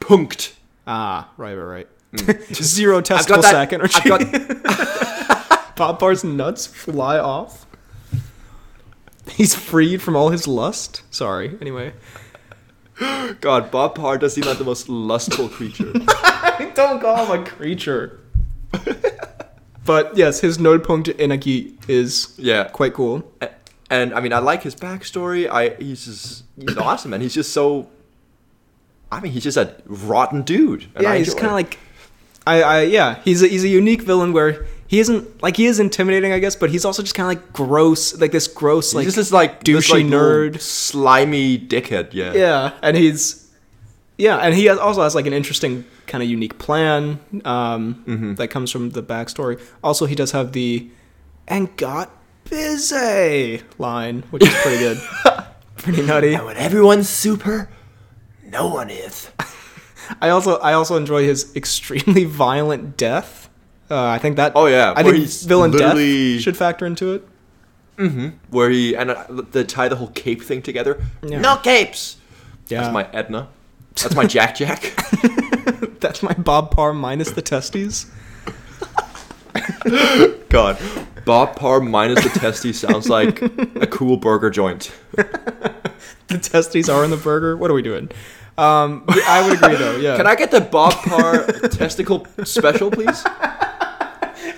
[0.00, 0.54] punkt?
[0.86, 2.42] Ah, right, right, right.
[2.54, 3.50] Zero I've testicle that.
[3.50, 4.00] sac energy.
[4.10, 7.66] I've got Bob Parr's nuts fly off.
[9.28, 11.02] He's freed from all his lust.
[11.10, 11.58] Sorry.
[11.60, 11.92] Anyway,
[13.40, 13.70] God.
[13.72, 15.92] Bob Parr does seem like the most lustful creature.
[16.74, 18.20] don't call him a creature.
[19.86, 22.64] But yes, his Nodpunkt Energie is Yeah.
[22.64, 23.22] quite cool.
[23.40, 23.50] A-
[23.88, 25.48] And I mean, I like his backstory.
[25.48, 27.88] I he's just he's awesome, and he's just so.
[29.12, 30.86] I mean, he's just a rotten dude.
[30.96, 31.78] and yeah, I he's kind of like,
[32.46, 35.78] I, I, yeah, he's a, he's a unique villain where he isn't like he is
[35.78, 38.94] intimidating, I guess, but he's also just kind of like gross, like this gross, he's
[38.96, 40.60] like just this like this, douchey like, little nerd.
[40.60, 42.08] slimy dickhead.
[42.12, 42.32] Yeah.
[42.34, 43.45] yeah, and he's
[44.18, 48.34] yeah, and he has, also has like an interesting kind of unique plan um, Mm-hmm.
[48.34, 49.60] that comes from the backstory.
[49.82, 50.88] Also, he does have the
[51.48, 52.10] and got
[52.48, 54.98] busy line, which is pretty good,
[55.76, 56.34] pretty nutty.
[56.34, 57.68] And when everyone's super,
[58.44, 59.30] no one is.
[60.20, 63.48] I also I also enjoy his extremely violent death.
[63.90, 64.52] Uh, I think that.
[64.54, 67.28] Oh, yeah, I where think villain literally- death should factor into it.
[68.50, 71.02] Where he and uh, they tie the whole cape thing together.
[71.22, 71.40] Yeah.
[71.40, 72.18] No capes.
[72.68, 73.48] Yeah, That's my Edna.
[74.02, 74.92] That's my Jack Jack.
[76.00, 78.06] that's my Bob Parr minus the testes.
[80.48, 80.78] God,
[81.24, 84.92] Bob Parr minus the testy sounds like a cool burger joint.
[86.28, 87.56] The testes are in the burger.
[87.56, 88.10] What are we doing?
[88.58, 89.96] Um, I would agree though.
[89.96, 90.16] Yeah.
[90.16, 93.22] Can I get the Bob Parr testicle special, please?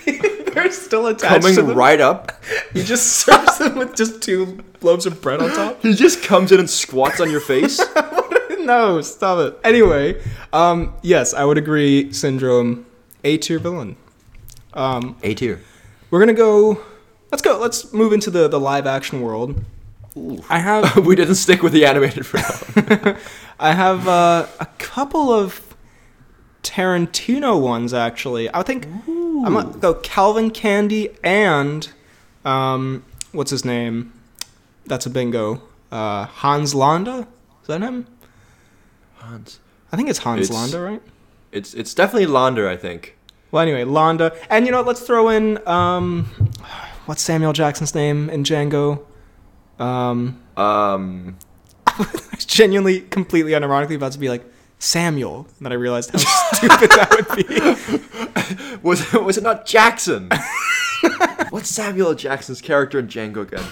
[0.06, 1.76] They're still attached to Coming them.
[1.76, 2.42] right up.
[2.72, 5.82] He just serves them with just two loaves of bread on top.
[5.82, 7.78] He just comes in and squats on your face.
[8.68, 9.58] No, stop it.
[9.64, 12.12] Anyway, um, yes, I would agree.
[12.12, 12.84] Syndrome,
[13.24, 13.96] A tier villain.
[14.74, 15.62] Um, A tier.
[16.10, 16.78] we're gonna go.
[17.32, 17.58] Let's go.
[17.58, 19.64] Let's move into the the live action world.
[20.50, 23.16] I have we didn't stick with the animated for now.
[23.58, 25.74] I have uh, a couple of
[26.62, 28.52] Tarantino ones actually.
[28.54, 31.90] I think I'm gonna go Calvin Candie and
[32.44, 33.02] um,
[33.32, 34.12] what's his name?
[34.84, 35.62] That's a bingo.
[35.90, 37.26] Uh, Hans Landa.
[37.62, 38.06] Is that him?
[39.28, 39.60] Hans.
[39.92, 41.02] I think it's Hans It's- Landa, right?
[41.52, 43.16] It's it's definitely Launder, I think.
[43.50, 46.24] Well, anyway, Landa, and you know, what, let's throw in um,
[47.06, 49.04] what's Samuel Jackson's name in Django?
[49.78, 51.38] Um, Um,
[51.86, 54.44] I was genuinely, completely unironically about to be like
[54.78, 56.18] Samuel, and then I realized how
[56.52, 58.78] stupid that would be.
[58.82, 60.28] was was it not Jackson?
[61.50, 63.64] What's Samuel Jackson's character in Django again?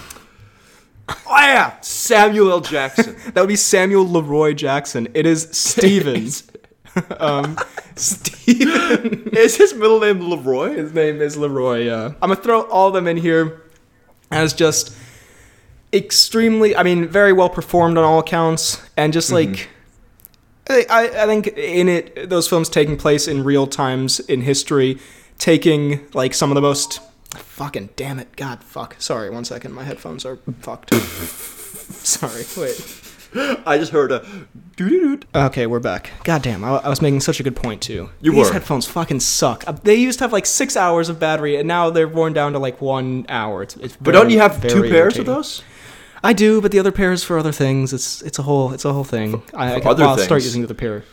[1.09, 2.61] Oh yeah, Samuel L.
[2.61, 3.15] Jackson.
[3.33, 5.07] That would be Samuel Leroy Jackson.
[5.13, 6.29] It is Steven.
[7.19, 7.57] um,
[7.95, 9.29] Steven.
[9.33, 10.75] Is his middle name Leroy?
[10.75, 11.85] His name is Leroy.
[11.85, 13.61] Yeah, I'm gonna throw all of them in here
[14.31, 14.95] as just
[15.93, 16.75] extremely.
[16.75, 19.69] I mean, very well performed on all accounts, and just like
[20.69, 24.99] I, I I think in it, those films taking place in real times in history,
[25.37, 26.99] taking like some of the most
[27.35, 28.95] fucking damn it, God, fuck.
[28.99, 30.93] Sorry, one second, my headphones are fucked.
[32.03, 33.03] Sorry, wait.
[33.65, 34.25] I just heard a
[34.77, 35.27] doo doo doo.
[35.35, 36.11] Okay, we're back.
[36.23, 38.09] God damn, I, I was making such a good point too.
[38.21, 38.53] You These were.
[38.53, 39.65] headphones fucking suck.
[39.67, 42.53] Uh, They used to have like six hours of battery, and now they're worn down
[42.53, 43.63] to like one hour.
[43.63, 45.61] It's, it's But very- don't you have two pairs of those?
[46.23, 47.93] I do, but the other pair is for other things.
[47.93, 49.43] It's it's a whole it's a whole thing.
[49.53, 51.03] I, I for can, other I'll start using the other pair.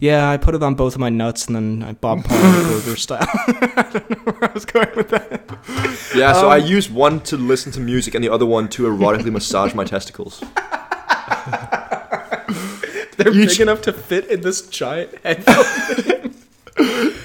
[0.00, 2.96] Yeah, I put it on both of my nuts, and then I Bob Palmer burger
[3.06, 3.18] style.
[3.28, 5.42] I don't know where I was going with that.
[6.14, 8.84] Yeah, so Um, I use one to listen to music and the other one to
[8.84, 10.40] erotically massage my testicles.
[13.16, 16.34] They're Each- big enough to fit in this giant headphone.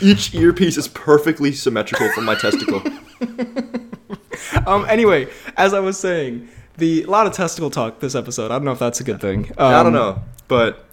[0.01, 2.81] Each earpiece is perfectly symmetrical from my testicle.
[4.65, 4.85] um.
[4.89, 8.49] Anyway, as I was saying, the a lot of testicle talk this episode.
[8.49, 9.51] I don't know if that's a good thing.
[9.59, 10.83] Um, I don't know, but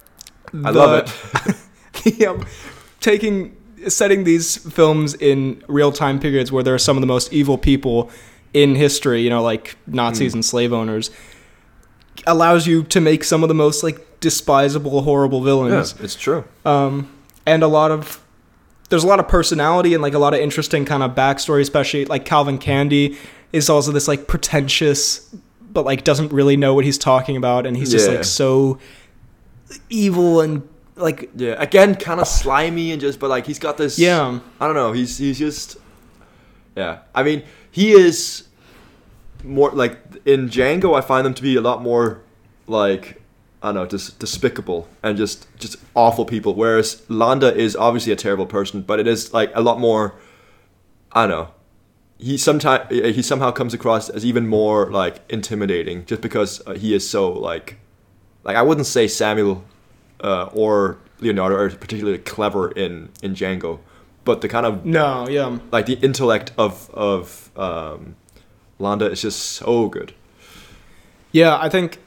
[0.53, 1.09] I the- love
[1.47, 1.55] it.
[2.03, 2.45] the, um,
[2.99, 3.55] taking
[3.87, 7.57] setting these films in real time periods where there are some of the most evil
[7.57, 8.09] people
[8.53, 11.09] in history, you know, like Nazis and slave owners,
[12.27, 15.95] allows you to make some of the most like despisable, horrible villains.
[15.97, 16.43] Yeah, it's true.
[16.65, 17.11] Um,
[17.45, 18.23] and a lot of
[18.89, 22.05] there's a lot of personality and like a lot of interesting kind of backstory, especially
[22.05, 23.17] like Calvin Candie
[23.53, 25.33] is also this like pretentious,
[25.71, 28.79] but like doesn't really know what he's talking about, and he's just like so
[29.89, 30.67] evil and
[31.01, 33.97] like Yeah, again, kind of slimy and just, but like he's got this.
[33.99, 34.39] yeah.
[34.59, 34.91] I don't know.
[34.91, 35.77] He's he's just.
[36.75, 38.47] Yeah, I mean, he is
[39.43, 40.97] more like in Django.
[40.97, 42.21] I find them to be a lot more
[42.67, 43.21] like
[43.61, 46.55] I don't know, just despicable and just just awful people.
[46.55, 50.15] Whereas Landa is obviously a terrible person, but it is like a lot more.
[51.11, 51.53] I don't know.
[52.17, 56.93] He sometimes he somehow comes across as even more like intimidating, just because uh, he
[56.93, 57.77] is so like,
[58.43, 59.63] like I wouldn't say Samuel
[60.21, 63.79] uh, or Leonardo are particularly clever in in Django,
[64.23, 65.57] but the kind of No, yeah.
[65.71, 68.15] like the intellect of of um,
[68.79, 70.13] Landa is just so good.
[71.31, 71.99] Yeah, I think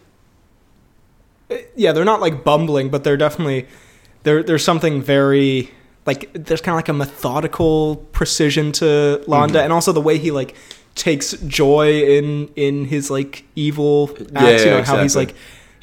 [1.77, 3.67] yeah, they're not like bumbling, but they're definitely
[4.23, 5.71] there there's something very
[6.07, 10.31] like there's kind of like a methodical precision to Landa and also the way he
[10.31, 10.55] like
[10.95, 15.35] takes joy in in his like evil acts, Yeah, you know, how he's like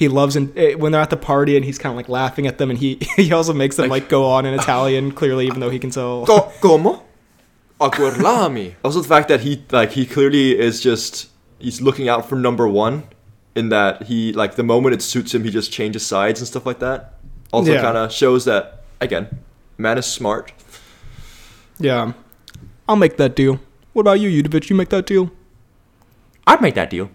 [0.01, 2.45] he loves and eh, when they're at the party and he's kind of like laughing
[2.47, 5.45] at them and he he also makes them Like- like go on in Italian clearly
[5.49, 7.03] even though he can tell Co- como?
[7.79, 8.75] Aguarlami.
[8.83, 12.67] Also the fact that he like he clearly is just he's looking out for number
[12.67, 13.03] one
[13.55, 16.65] in that he like the moment it suits him he just changes sides and stuff
[16.65, 17.13] like that.
[17.51, 17.81] Also Yeah.
[17.81, 19.27] kind of shows that again,
[19.77, 20.53] man is smart.
[21.79, 22.13] Yeah.
[22.87, 23.59] I'll make that deal.
[23.93, 24.69] What about you, Utivich?
[24.69, 25.31] You make that deal?
[26.47, 27.09] I'd make that deal.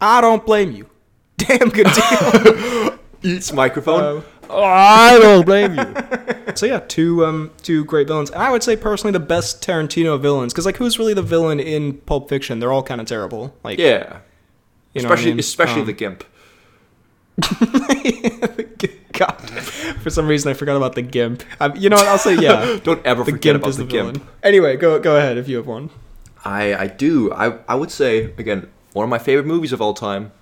[0.00, 0.86] I don't blame you.
[1.48, 2.98] Damn good deal.
[3.22, 4.22] Eats microphone.
[4.48, 6.54] Uh, I don't blame you.
[6.54, 10.20] so yeah, two um two great villains, and I would say personally the best Tarantino
[10.20, 12.60] villains, because like who's really the villain in Pulp Fiction?
[12.60, 13.54] They're all kind of terrible.
[13.64, 14.20] Like yeah.
[14.94, 15.40] you know what I especially mean?
[15.40, 16.24] especially Um, the gimp.
[19.12, 19.40] God,
[20.02, 21.42] for some reason I forgot about the Gimp.
[21.60, 22.06] Um, you know what?
[22.06, 22.78] I'll say yeah.
[22.84, 24.12] Don't ever The forget Gimp about is the, the, gimp.
[24.16, 24.28] villain.
[24.42, 25.90] Anyway, go go ahead if you have one.
[26.44, 27.32] I I do.
[27.32, 30.32] I I would say again one of my favorite movies of all time.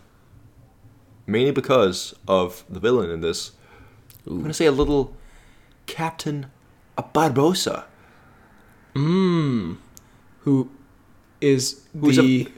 [1.27, 3.53] Mainly because of the villain in this.
[4.27, 5.15] I'm gonna say a little
[5.87, 6.47] Captain
[6.99, 7.85] Barbosa.
[8.95, 9.77] Mmm.
[10.41, 10.71] Who
[11.41, 12.49] is Who's the?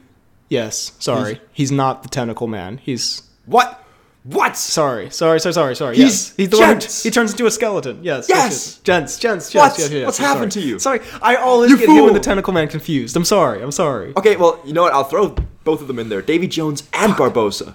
[0.48, 2.78] yes, sorry, he's, not the tentacle man.
[2.78, 3.82] He's What?
[4.24, 4.56] What?
[4.56, 5.96] Sorry, sorry, sorry, sorry, sorry.
[5.96, 6.80] He's yes, he's the one.
[6.80, 8.00] Who, he turns into a skeleton.
[8.02, 8.78] Yes, Yes.
[8.78, 9.54] gents, gents, gents.
[9.54, 9.78] What?
[9.78, 10.62] Yes, yes, yes, What's I'm happened sorry.
[10.64, 10.78] to you?
[10.80, 13.16] Sorry, I always You get him and the tentacle man confused.
[13.16, 13.62] I'm sorry.
[13.62, 14.12] I'm sorry.
[14.16, 14.92] Okay, well you know what?
[14.92, 16.22] I'll throw both of them in there.
[16.22, 17.74] Davy Jones and Barbosa.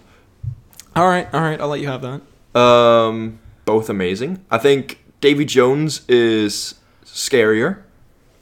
[0.96, 1.60] All right, all right.
[1.60, 2.22] I'll let you have that.
[2.60, 4.44] Um, both amazing.
[4.52, 6.76] I think Davy Jones is
[7.06, 7.82] scarier,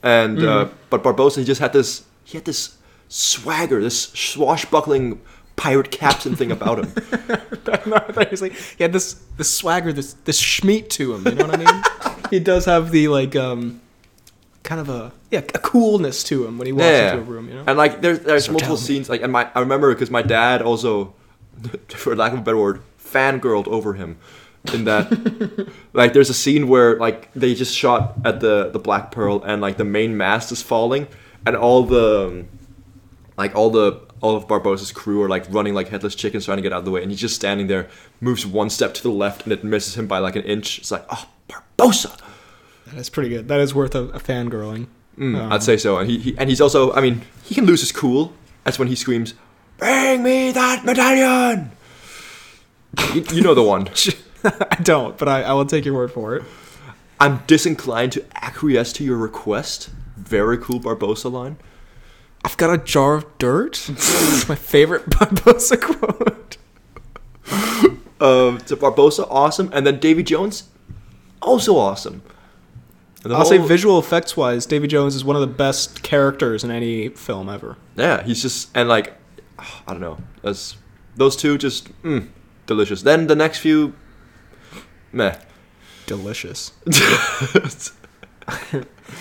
[0.01, 0.73] and uh, Mm-hmm.
[0.89, 5.19] but Barbosa he just had this he had this swagger, this swashbuckling
[5.55, 6.93] pirate captain thing about him.
[7.85, 11.13] no, I thought he was like he had this this swagger, this this schmeat to
[11.13, 11.25] him.
[11.27, 11.83] You know what I mean?
[12.31, 13.81] he does have the like um
[14.63, 17.47] kind of a yeah a coolness to him when he walks yeah, into a room.
[17.49, 17.63] You know.
[17.67, 20.61] and like there's there's So multiple scenes like and my I remember because my dad
[20.61, 21.13] also,
[21.89, 24.17] for lack of a better word, fangirled over him.
[24.73, 25.09] In that,
[25.93, 29.61] like, there's a scene where like they just shot at the the Black Pearl and
[29.61, 31.07] like the main mast is falling,
[31.45, 32.45] and all the
[33.37, 36.61] like all the all of Barbosa's crew are like running like headless chickens trying to
[36.61, 37.87] get out of the way, and he's just standing there,
[38.19, 40.79] moves one step to the left, and it misses him by like an inch.
[40.79, 42.19] It's like, oh, Barbosa.
[42.93, 43.47] That's pretty good.
[43.47, 44.87] That is worth a, a fangirling.
[45.17, 47.65] Mm, Um, I'd say so, and he, he and he's also, I mean, he can
[47.65, 48.33] lose his cool.
[48.65, 49.35] That's when he screams,
[49.79, 51.71] "Bring me that medallion!"
[53.13, 53.89] you, you know the one.
[54.43, 56.43] I don't, but I, I will take your word for it.
[57.19, 59.89] I'm disinclined to acquiesce to your request.
[60.17, 61.57] Very cool Barbosa line.
[62.45, 63.89] I've got a jar of dirt.
[63.89, 66.57] It's my favorite Barbosa quote.
[68.21, 70.69] Um, so Barbosa, awesome, and then Davy Jones,
[71.41, 72.21] also awesome.
[73.23, 76.71] And I'll say visual effects wise, Davy Jones is one of the best characters in
[76.71, 77.75] any film ever.
[77.97, 79.13] Yeah, he's just and like,
[79.87, 80.17] I don't know.
[80.41, 80.77] That's
[81.15, 82.27] those two just mm,
[82.65, 83.01] delicious.
[83.01, 83.93] Then the next few,
[85.11, 85.35] meh.
[86.05, 86.71] Delicious.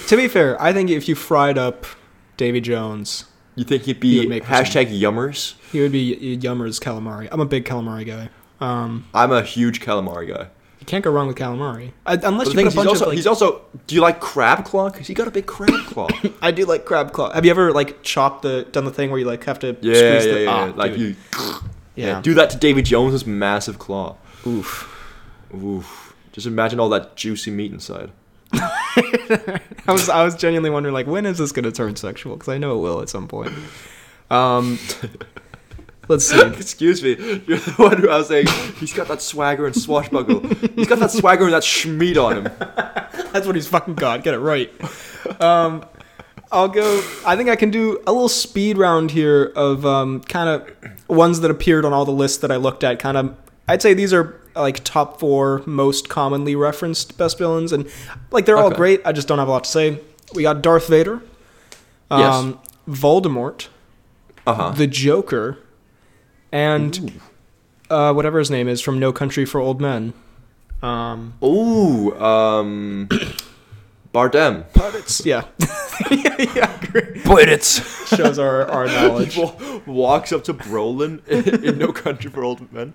[0.06, 1.86] to be fair, I think if you fried up
[2.36, 3.24] Davy Jones,
[3.56, 5.54] You think he'd be for hashtag yummers?
[5.72, 7.28] he would be Yummer's calamari.
[7.30, 8.30] I'm a big calamari guy.
[8.60, 10.48] Um, I'm a huge calamari guy.
[10.88, 12.88] You can't go wrong with calamari, I, unless you thing put a is, he's bunch
[12.88, 13.16] also of like.
[13.16, 13.60] he's also.
[13.86, 14.88] Do you like crab claw?
[14.88, 16.08] Cause he got a big crab claw.
[16.40, 17.30] I do like crab claw.
[17.30, 19.92] Have you ever like chopped the done the thing where you like have to yeah,
[19.92, 20.50] squeeze yeah, the yeah.
[20.50, 21.00] ah, like dude.
[21.00, 21.16] you.
[21.94, 22.06] yeah.
[22.06, 22.20] Yeah.
[22.22, 24.16] Do that to Davy Jones's massive claw.
[24.46, 24.90] Oof.
[25.54, 26.14] Oof.
[26.32, 28.10] Just imagine all that juicy meat inside.
[28.54, 32.34] I was I was genuinely wondering like when is this gonna turn sexual?
[32.34, 33.52] Because I know it will at some point.
[34.30, 34.78] Um,
[36.08, 36.40] let's see.
[36.46, 37.10] Excuse me,
[37.46, 38.46] you're the one who I was saying
[38.78, 40.40] he's got that swagger and swashbuckle.
[40.74, 42.44] He's got that swagger and that schmeat on him.
[43.32, 44.24] That's what he's fucking got.
[44.24, 44.72] Get it right.
[45.40, 45.84] Um,
[46.50, 47.02] I'll go.
[47.26, 51.40] I think I can do a little speed round here of um, kind of ones
[51.40, 52.98] that appeared on all the lists that I looked at.
[52.98, 53.36] Kind of,
[53.68, 57.86] I'd say these are like top four most commonly referenced best villains, and
[58.30, 59.02] like they're all great.
[59.04, 60.00] I just don't have a lot to say.
[60.34, 61.22] We got Darth Vader,
[62.10, 63.68] um, Voldemort,
[64.46, 64.70] Uh huh.
[64.70, 65.58] the Joker,
[66.52, 67.20] and
[67.90, 70.12] uh, whatever his name is from No Country for Old Men.
[70.82, 73.08] Um, Ooh, um,
[74.14, 74.64] Bardem.
[74.74, 75.44] but it's yeah,
[76.10, 77.24] yeah, yeah, great.
[77.24, 79.36] But it's shows our, our knowledge.
[79.36, 82.94] Wa- walks up to Brolin in, in No Country for Old Men.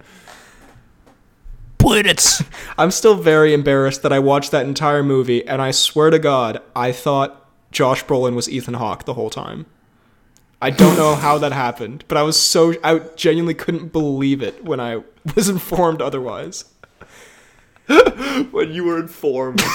[1.77, 2.41] But it's
[2.77, 6.61] I'm still very embarrassed that I watched that entire movie, and I swear to God,
[6.75, 9.65] I thought Josh Brolin was Ethan Hawke the whole time.
[10.63, 14.63] I don't know how that happened, but I was so I genuinely couldn't believe it
[14.63, 15.01] when I
[15.35, 16.65] was informed otherwise.
[18.51, 19.61] when you were informed.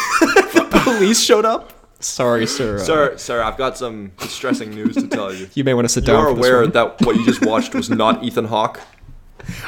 [0.69, 1.73] The police showed up.
[2.01, 2.77] Sorry, sir.
[2.77, 5.49] Uh, sir, sir, I've got some distressing news to tell you.
[5.55, 6.17] you may want to sit down.
[6.21, 6.71] You're for this aware one.
[6.73, 8.81] that what you just watched was not Ethan Hawke.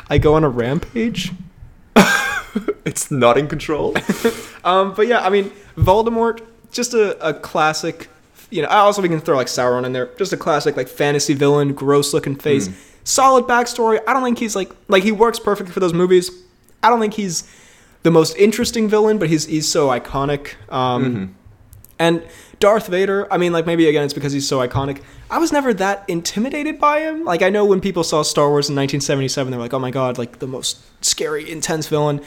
[0.09, 1.33] I go on a rampage.
[2.85, 3.95] It's not in control.
[4.65, 8.09] Um, but yeah, I mean, Voldemort, just a, a classic.
[8.51, 10.07] You know, I also we can throw like Sauron in there.
[10.19, 12.69] Just a classic like fantasy villain, gross looking face,
[13.05, 14.01] solid backstory.
[14.07, 16.31] I don't think he's like like he works perfectly for those movies.
[16.83, 17.45] I don't think he's
[18.03, 20.55] the most interesting villain, but he's he's so iconic.
[20.73, 21.35] Um,
[21.99, 22.23] And
[22.61, 25.03] Darth Vader, I mean, like maybe again it's because he's so iconic.
[25.31, 27.25] I was never that intimidated by him.
[27.25, 29.91] Like I know when people saw Star Wars in 1977, they were like, "Oh my
[29.91, 32.21] god, like the most scary, intense villain."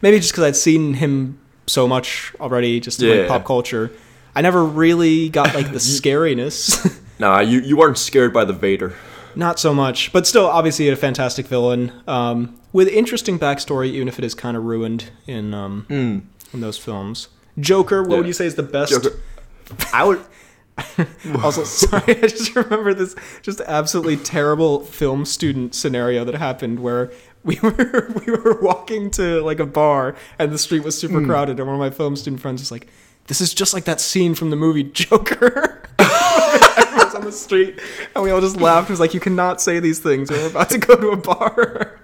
[0.00, 3.90] Maybe just because I'd seen him so much already, just in like, pop culture.
[4.38, 6.96] I never really got like the scariness.
[7.18, 8.94] nah, you, you weren't scared by the Vader.
[9.34, 14.16] Not so much, but still, obviously a fantastic villain um, with interesting backstory, even if
[14.16, 16.28] it is kind of ruined in um, in
[16.60, 17.26] those films.
[17.58, 18.16] Joker, what Yeah.
[18.18, 18.92] would you say is the best?
[18.92, 19.18] Joker.
[19.92, 20.20] I would.
[21.42, 27.10] Also, sorry, I just remember this just absolutely terrible film student scenario that happened where
[27.42, 31.58] we were we were walking to like a bar and the street was super crowded
[31.58, 32.86] and one of my film student friends was like,
[33.28, 37.78] "This is just like that scene from the movie Joker." Everyone's on the street
[38.14, 38.90] and we all just laughed.
[38.90, 40.30] It was like, "You cannot say these things.
[40.30, 42.00] We're about to go to a bar."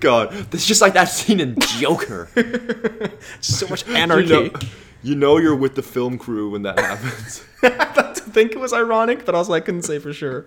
[0.00, 2.28] God, this is just like that scene in Joker.
[3.40, 4.28] so much you, anarchy.
[4.28, 4.50] know,
[5.02, 7.44] you know you're with the film crew when that happens.
[7.62, 10.46] I about to think it was ironic, but also I couldn't say for sure.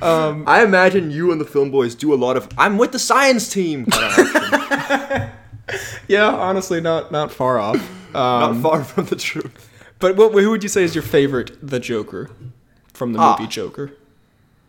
[0.00, 2.98] Um, I imagine you and the film boys do a lot of "I'm with the
[2.98, 4.34] science team" kind of
[4.72, 5.30] action.
[6.08, 7.80] yeah, honestly, not not far off.
[8.14, 9.68] Um, Not far from the truth.
[9.98, 12.30] But what, who would you say is your favorite, the Joker,
[12.92, 13.36] from the Ah.
[13.36, 13.90] movie Joker?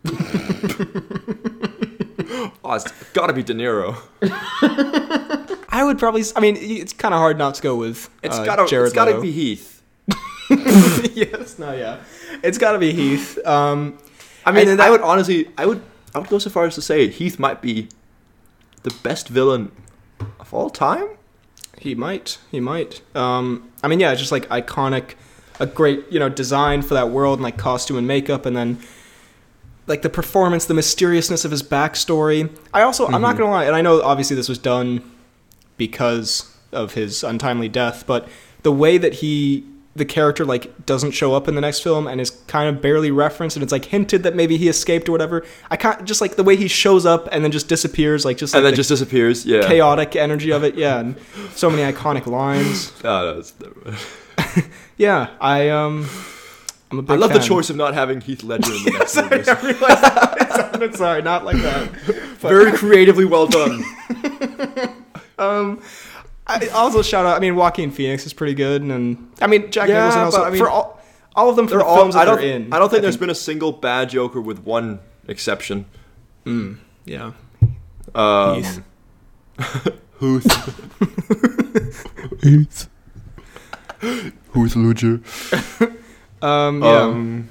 [2.63, 3.95] Oh, it's gotta be De Niro.
[5.69, 6.23] I would probably.
[6.35, 8.09] I mean, it's kind of hard not to go with.
[8.23, 8.65] It's uh, gotta.
[8.67, 9.21] Jared it's gotta Leto.
[9.21, 9.83] be Heath.
[11.15, 11.99] yes, no, yeah,
[12.43, 13.37] it's got to be Heath.
[13.45, 13.97] Um,
[14.45, 15.81] I mean, And I that- would honestly, I would,
[16.15, 17.89] I would go so far as to say Heath might be
[18.83, 19.71] the best villain
[20.39, 21.09] of all time.
[21.79, 23.01] He might, he might.
[23.15, 25.15] Um, I mean, yeah, just like iconic,
[25.59, 28.79] a great you know design for that world and like costume and makeup, and then
[29.87, 32.49] like the performance, the mysteriousness of his backstory.
[32.73, 33.21] I also, I'm Mm-hmm.
[33.21, 35.01] not gonna lie, and I know obviously this was done
[35.77, 38.27] because of his untimely death, but
[38.63, 39.63] the way that he,
[39.95, 43.11] the character, like doesn't show up in the next film and is kind of barely
[43.11, 45.43] referenced, and it's like hinted that maybe he escaped or whatever.
[45.69, 48.53] I can't just like the way he shows up and then just disappears, like just
[48.53, 49.45] like and then the just disappears.
[49.45, 49.67] Yeah.
[49.67, 50.75] chaotic energy of it.
[50.75, 51.17] Yeah, and
[51.53, 52.93] so many iconic lines.
[53.03, 53.53] Oh, no, it's.
[54.97, 56.07] Yeah, I um,
[56.89, 59.17] I'm a big I love the choice of not having Heath Ledger in the next
[59.17, 59.49] movies.
[59.49, 60.91] I realized that.
[60.95, 61.91] Sorry, not like that.
[62.39, 63.83] Very creatively well done.
[65.37, 65.81] Um,
[66.47, 67.35] I also shout out.
[67.35, 70.47] I mean, Joaquin Phoenix is pretty good, and I mean Jack Yeah, Nicholson also but
[70.47, 70.94] I mean, for all
[71.35, 71.97] all of them for They're the all.
[71.97, 72.37] films that I don't.
[72.41, 72.73] they're in.
[72.73, 75.85] I don't think there's been a single bad Joker with one exception.
[77.05, 77.31] Yeah.
[78.13, 78.81] Um, Heath.
[80.19, 80.45] Who's
[82.43, 82.89] Heath?
[84.51, 85.21] Who's Ledger?
[86.41, 86.83] Um.
[86.83, 87.01] Yeah.
[87.01, 87.49] Um,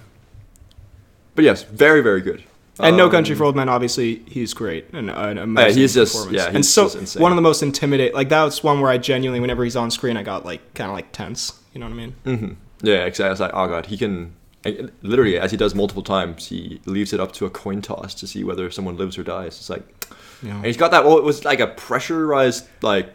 [1.34, 2.44] but yes, very very good.
[2.78, 5.94] and No Um, Country for Old Men, obviously, he's great and an Yeah, amazing he's
[5.94, 6.36] just performance.
[6.44, 7.22] yeah, and so just insane.
[7.22, 8.14] one of the most intimidating.
[8.14, 10.94] Like that's one where I genuinely, whenever he's on screen, I got like kind of
[10.94, 11.58] like tense.
[11.72, 12.12] You know what I mean?
[12.24, 12.52] hmm
[12.84, 13.32] Yeah, exactly.
[13.32, 14.34] It's like, oh god, he can.
[14.64, 18.14] and Literally, as he does multiple times, he leaves it up to a coin toss
[18.14, 19.56] to see whether someone lives or dies.
[19.58, 19.82] It's like,
[20.42, 20.56] Yeah.
[20.56, 21.04] and he's got that.
[21.04, 23.12] Well, it was like a pressurized like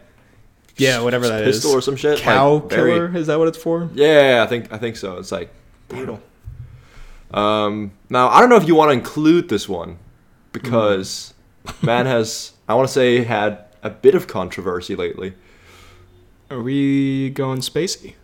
[0.76, 1.56] Yeah, whatever that is.
[1.56, 2.18] pistol or some shit.
[2.20, 3.16] Cow like, very- killer?
[3.16, 3.88] Is that what it's for?
[3.94, 5.18] Yeah, I think I think so.
[5.18, 5.50] It's like
[5.88, 6.20] Brutal.
[7.32, 9.98] Um, now I don't know if you want to include this one
[10.52, 11.32] because
[11.66, 11.86] Hmm.
[11.86, 15.34] man has I want to say had a bit of controversy lately.
[16.50, 18.14] Are we going spacey?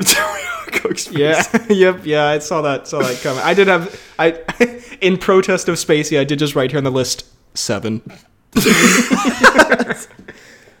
[0.72, 1.42] Cook's Yeah.
[1.68, 2.00] yep.
[2.04, 2.88] Yeah, I saw that.
[2.88, 3.42] Saw that coming.
[3.42, 4.00] I did have.
[4.18, 4.40] I
[5.00, 8.02] in protest of Spacey, I did just write here on the list seven.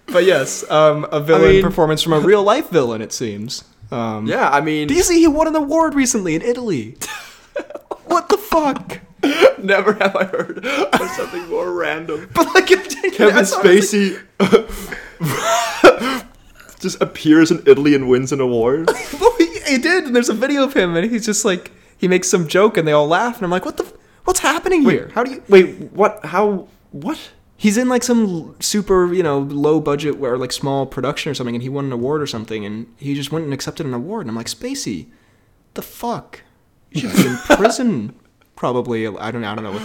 [0.06, 3.02] but yes, um, a villain mean- performance from a real life villain.
[3.02, 3.64] It seems.
[3.90, 6.96] Um, Yeah, I mean, Do you see he won an award recently in Italy?
[8.06, 9.00] what the fuck?
[9.58, 12.28] never have I heard of something more random.
[12.34, 14.20] But like, if, Kevin Spacey
[16.84, 18.88] just appears in Italy and wins an award.
[19.20, 22.06] Well, he, he did, and there's a video of him, and he's just like he
[22.08, 23.92] makes some joke, and they all laugh, and I'm like, what the?
[24.24, 25.10] What's happening here?
[25.14, 25.42] How do you?
[25.48, 26.24] Wait, what?
[26.24, 26.68] How?
[26.92, 27.18] What?
[27.56, 31.54] He's in like some super, you know, low budget or like small production or something,
[31.54, 34.22] and he won an award or something, and he just went and accepted an award,
[34.22, 35.06] and I'm like, Spacey,
[35.74, 36.42] the fuck?
[36.90, 38.14] You should be in prison,
[38.56, 39.06] probably.
[39.06, 39.82] I don't, I don't know what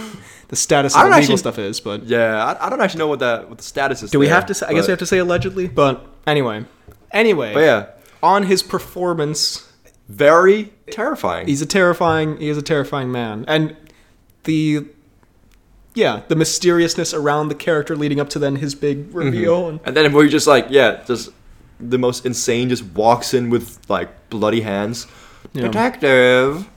[0.48, 2.98] the status of the don't legal actually- stuff is, but Yeah, I, I don't actually
[2.98, 4.10] know what that what the status is.
[4.10, 4.54] do we have to?
[4.54, 6.64] Say, I guess we have to say allegedly, but anyway,
[7.12, 7.86] anyway, But yeah,
[8.22, 9.70] on his performance,
[10.08, 11.46] very terrifying.
[11.46, 12.36] he's a terrifying.
[12.38, 13.76] He is a terrifying man, and
[14.44, 14.86] the.
[15.92, 19.18] Yeah, the mysteriousness around the character leading up to then his big mm-hmm.
[19.18, 21.30] reveal, and And then we're just like, yeah, just
[21.80, 25.06] the most insane just walks in with like bloody hands.
[25.52, 25.62] Yeah.
[25.62, 26.68] Detective,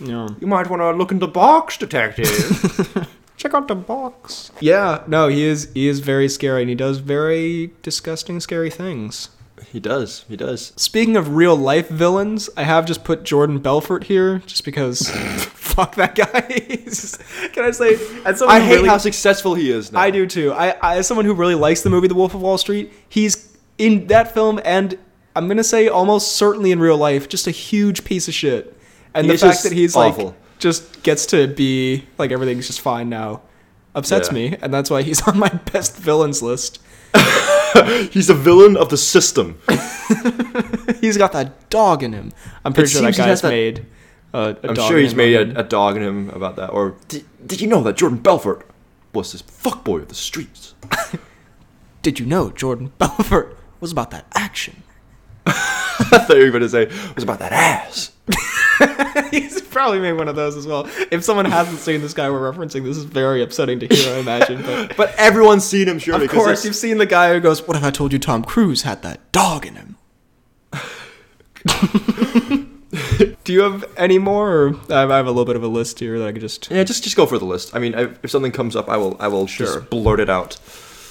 [0.00, 0.28] yeah.
[0.40, 3.08] you might want to look in the box, detective.
[3.36, 4.52] Check out the box.
[4.60, 9.30] Yeah, no, he is he is very scary and he does very disgusting scary things.
[9.70, 10.72] He does, he does.
[10.76, 15.08] Speaking of real life villains, I have just put Jordan Belfort here just because
[15.54, 16.42] fuck that guy.
[16.84, 17.20] Just-
[17.52, 17.94] Can I say
[18.24, 20.00] as someone I hate really, how successful he is now.
[20.00, 20.52] I do too.
[20.52, 23.56] I, I as someone who really likes the movie The Wolf of Wall Street, he's
[23.78, 24.98] in that film and
[25.34, 28.76] I'm going to say almost certainly in real life just a huge piece of shit.
[29.14, 30.26] And He the fact that he's awful.
[30.26, 33.40] like just gets to be like everything's just fine now
[33.94, 34.34] upsets Yeah.
[34.34, 36.80] me and that's why he's on my best villains list.
[38.10, 39.58] He's a villain of the system.
[41.00, 42.32] he's got that dog in him.
[42.64, 43.86] I'm pretty It sure that seems he has guy's that- made
[44.34, 46.68] uh, a I'm dog sure he's made a, a dog in him about that.
[46.70, 48.66] Or did, did you know that Jordan Belfort
[49.12, 50.74] was this fuckboy of the streets?
[52.02, 54.82] Did you know Jordan Belfort was about that action?
[55.46, 55.52] I
[56.26, 58.11] thought you were going to say it was about that ass.
[59.30, 60.88] He's probably made one of those as well.
[61.10, 64.18] If someone hasn't seen this guy we're referencing, this is very upsetting to hear, I
[64.18, 64.62] imagine.
[64.62, 66.26] But But everyone's seen him, surely.
[66.26, 68.82] Of course, you've seen the guy who goes, What if I told you Tom Cruise
[68.82, 69.96] had that dog in him?
[73.44, 74.52] Do you have any more?
[74.52, 76.70] Or I have a little bit of a list here that I could just.
[76.70, 77.74] Yeah, just just go for the list.
[77.74, 79.66] I mean, if something comes up, I will I will Sure.
[79.78, 80.58] just blurt it out.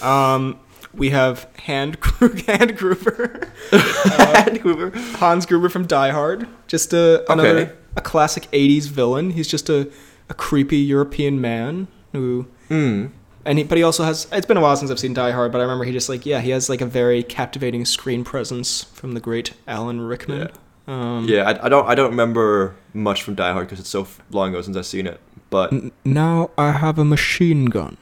[0.01, 0.59] Um,
[0.93, 1.97] we have Hand,
[2.47, 3.49] Hand Gruber.
[3.71, 4.91] And Hoover.
[5.17, 6.47] Hans Gruber from Die Hard.
[6.67, 7.71] Just a another Okay.
[7.95, 9.31] a classic '80s villain.
[9.31, 9.89] He's just a,
[10.29, 13.07] a creepy European man who, Hmm.
[13.45, 14.27] and he, but he also has.
[14.31, 16.25] It's been a while since I've seen Die Hard, but I remember he just like
[16.25, 20.49] yeah, he has like a very captivating screen presence from the great Alan Rickman.
[20.87, 24.07] Um, Yeah, I, I don't I don't remember much from Die Hard because it's so
[24.31, 25.19] long ago since I've seen it.
[25.49, 27.97] But N- now I have a machine gun.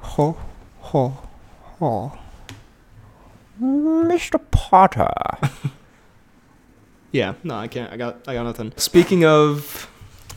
[0.00, 0.36] Ho,
[0.80, 1.16] ho,
[1.82, 2.18] ho.
[3.60, 4.40] Mr.
[4.50, 5.12] Potter.
[7.14, 7.92] Yeah, no, I can't.
[7.92, 8.72] I got, I got nothing.
[8.78, 9.86] Speaking of,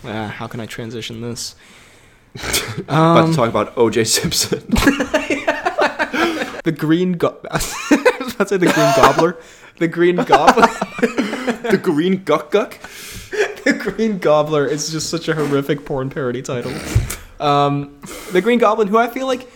[0.04, 1.56] uh, how can I transition this?
[2.80, 4.04] About Um, to talk about O.J.
[4.04, 4.60] Simpson.
[6.66, 7.54] the green go- I
[8.20, 9.38] was about to say the green gobbler.
[9.78, 10.68] The green goblin.
[11.72, 12.78] the Green Guck Guck.
[13.64, 16.74] the Green Gobbler is just such a horrific porn parody title.
[17.40, 18.02] Um,
[18.34, 19.50] the Green Goblin, who I feel like m-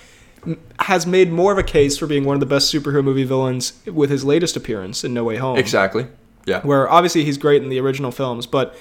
[0.79, 3.73] has made more of a case for being one of the best superhero movie villains
[3.85, 5.57] with his latest appearance in No Way Home.
[5.57, 6.07] Exactly.
[6.45, 6.61] Yeah.
[6.61, 8.75] Where obviously he's great in the original films, but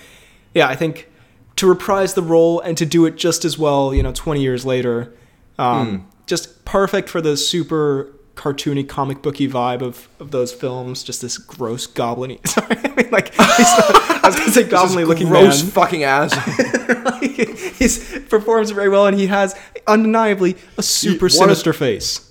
[0.54, 1.08] yeah, I think
[1.56, 4.64] to reprise the role and to do it just as well, you know, 20 years
[4.64, 5.12] later,
[5.58, 11.02] um, just perfect for the super cartoony comic booky vibe of, of those films.
[11.02, 12.38] Just this gross goblin.
[12.46, 15.72] Sorry, I mean, like he's I was gonna say goblin looking gross man.
[15.72, 16.34] fucking ass.
[17.04, 22.24] like, he performs very well, and he has undeniably a super one of- sinister face.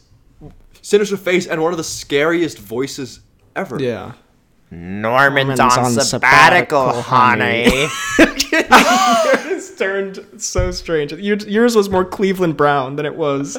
[0.81, 3.19] Sinister face and one of the scariest voices
[3.57, 3.77] ever.
[3.81, 4.13] Yeah.
[4.71, 7.87] Norman's, Norman's on, on sabbatical, sabbatical, honey.
[9.51, 11.11] Yours turned so strange.
[11.13, 13.57] Yours yours was more Cleveland Brown than it was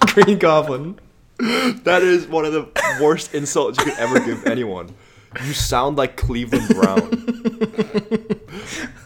[0.00, 0.98] Green Goblin.
[1.84, 2.68] That is one of the
[3.00, 4.94] worst insults you could ever give anyone.
[5.44, 7.08] You sound like Cleveland Brown.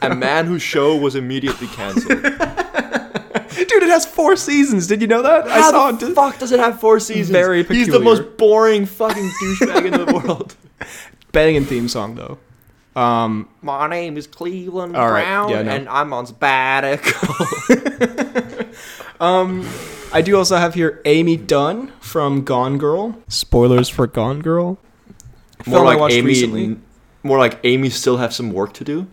[0.03, 2.23] A man whose show was immediately canceled.
[2.23, 4.87] Dude, it has four seasons.
[4.87, 5.47] Did you know that?
[5.47, 6.15] I How saw the it.
[6.15, 7.31] fuck does it have four seasons?
[7.31, 7.85] Very peculiar.
[7.85, 10.55] He's the most boring fucking douchebag in the world.
[11.33, 12.39] Banging theme song though.
[13.01, 15.71] Um, My name is Cleveland right, Brown, yeah, no.
[15.73, 17.29] and I'm on sabbatical.
[20.15, 23.19] I do also have here Amy Dunne from Gone Girl.
[23.27, 24.79] Spoilers for Gone Girl.
[25.67, 26.27] More Film like Amy.
[26.27, 26.77] recently.
[27.25, 29.09] More like Amy still have some work to do.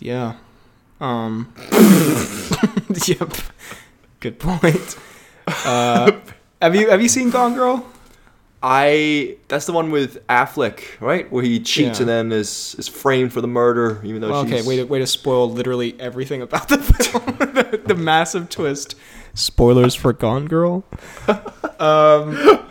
[0.00, 0.34] Yeah.
[1.00, 1.54] Um.
[3.06, 3.32] yep.
[4.18, 4.96] Good point.
[5.46, 6.10] Uh,
[6.60, 7.86] have you have you seen Gone Girl?
[8.66, 11.30] I that's the one with Affleck, right?
[11.30, 12.04] Where he cheats Yeah.
[12.04, 15.00] and then is is framed for the murder, even though Well, okay, way to, way
[15.00, 17.24] to spoil literally everything about the film.
[17.36, 18.94] the, the massive twist.
[19.34, 20.82] Spoilers for Gone Girl.
[21.78, 22.70] um,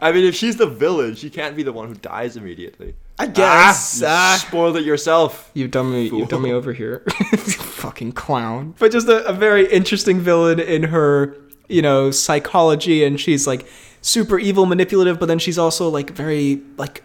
[0.00, 2.94] I mean, if she's the villain, she can't be the one who dies immediately.
[3.18, 4.00] I guess.
[4.00, 4.42] you Ah.
[4.46, 5.50] spoiled it yourself.
[5.54, 6.08] You've done me.
[6.08, 6.20] Fool.
[6.20, 7.00] You've done me over here,
[7.36, 8.74] fucking clown.
[8.78, 11.36] But just a, a very interesting villain in her,
[11.68, 13.66] you know, psychology, and she's like
[14.04, 17.02] super evil, manipulative, but then she's also like very like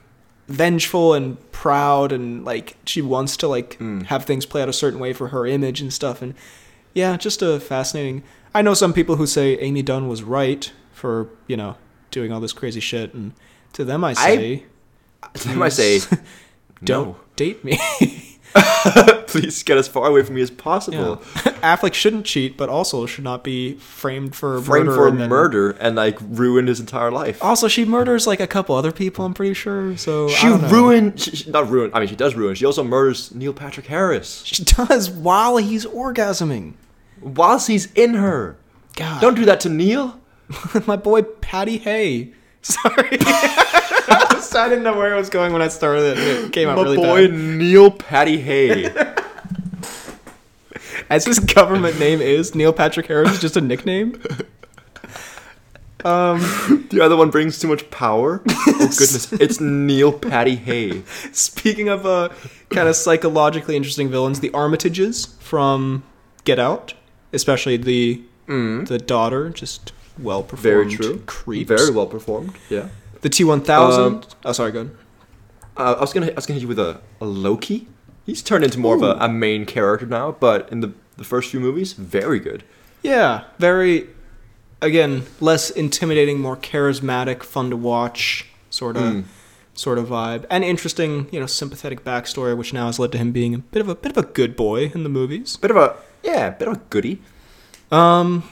[0.47, 4.02] vengeful and proud, and like she wants to like hmm.
[4.02, 6.22] have things play out a certain way for her image and stuff.
[6.22, 6.36] And
[6.93, 8.24] yeah, just a fascinating.
[8.54, 11.78] I know some people who say Amy Dunne was right for you know
[12.12, 13.34] doing all this crazy shit, and
[13.74, 14.66] to them I say,
[15.45, 16.00] I might say,
[16.84, 17.18] don't no.
[17.38, 17.80] date me.
[19.28, 20.56] Please get as far away from me as Yeah.
[20.58, 21.16] possible.
[21.62, 24.97] Affleck shouldn't cheat, but also should not be framed for Framed murder.
[24.97, 27.43] for and then- murder and like ruined his entire life.
[27.43, 29.26] Also, she murders like a couple other people.
[29.26, 29.95] I'm pretty sure.
[29.97, 30.70] So I she don't know.
[30.70, 31.93] ruined, she, she- not ruined.
[31.93, 32.56] I mean, she does ruin.
[32.56, 36.74] She also murders Neil Patrick Harris She does while he's orgasming.
[37.22, 38.58] whilst he's in her.
[38.95, 40.20] God, Don't do that to Neil.
[40.88, 42.34] my boy Patty Hay.
[42.62, 43.18] Sorry,
[44.55, 46.18] I didn't know where it was going when I started.
[46.18, 46.97] It It came out really.
[46.97, 47.39] My really boy bad.
[47.57, 48.86] Neil Patty Hay.
[51.10, 54.22] As his government name is, Neil Patrick Harris is just a nickname.
[56.05, 56.39] Um,
[56.91, 58.41] the other one brings too much power.
[58.82, 61.03] Oh goodness, it's Neil Patty Hay.
[61.34, 62.30] speaking of uh,
[62.70, 66.03] kind of psychologically interesting villains, the Armitages from
[66.45, 66.93] Get Out,
[67.34, 70.64] especially the the daughter, just well performed.
[70.64, 71.24] Very true.
[71.26, 71.68] Creeps.
[71.68, 72.53] Very well performed.
[72.70, 72.88] Yeah.
[73.22, 74.03] The T one thousand.
[74.03, 74.95] Um, Oh, sorry, go ahead.
[75.78, 77.88] Uh, I was gonna I was gonna hit you with a, a Loki.
[78.26, 81.51] He's turned into more of a, a main character now, but in the the first
[81.51, 82.63] few movies, very good.
[83.01, 84.07] Yeah, very.
[84.82, 89.24] Again, less intimidating, more charismatic, fun to watch, sort of, Mm.
[89.74, 91.28] sort of vibe, and interesting.
[91.32, 93.95] You know, sympathetic backstory, which now has led to him being a bit of a
[93.95, 95.57] bit of a good boy in the movies.
[95.57, 97.22] Bit of a yeah, bit of a goody.
[97.91, 98.43] Um,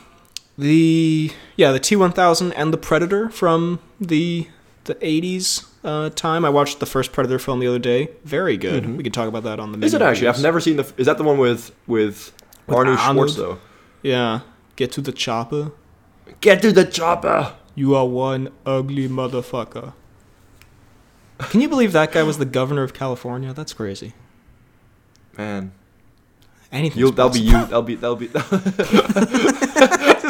[0.57, 4.47] the yeah, the T one thousand and the Predator from the
[4.87, 6.43] the eighties uh, time.
[6.43, 8.09] I watched the first Predator film the other day.
[8.23, 8.97] Very good.
[8.97, 9.77] We can talk about that on the.
[9.77, 9.85] Mm-hmm.
[9.85, 10.29] Is it actually?
[10.29, 10.91] I've never seen the.
[10.97, 12.33] Is that the one with with,
[12.65, 13.29] With Arnold Arnold?
[13.29, 13.59] Schwartz though?
[14.01, 14.41] Yeah,
[14.75, 15.71] get to the chopper.
[16.41, 17.53] Get to the chopper.
[17.75, 19.93] You are one ugly motherfucker.
[21.37, 23.53] Can you believe that guy was the governor of California?
[23.53, 24.13] That's crazy.
[25.37, 25.71] Man,
[26.71, 26.99] Anything.
[26.99, 27.51] you'll that'll be you.
[27.51, 28.29] That'll be that'll be.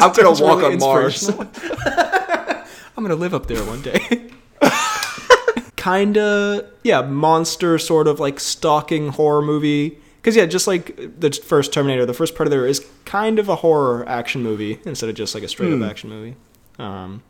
[0.00, 1.28] I'm gonna walk really on Mars.
[2.96, 4.30] I'm gonna live up there one day.
[5.88, 9.98] Kinda, yeah, monster sort of like stalking horror movie.
[10.16, 14.06] Because yeah, just like the first Terminator, the first Predator is kind of a horror
[14.06, 16.36] action movie instead of just like a straight up action movie.
[16.78, 17.22] Um,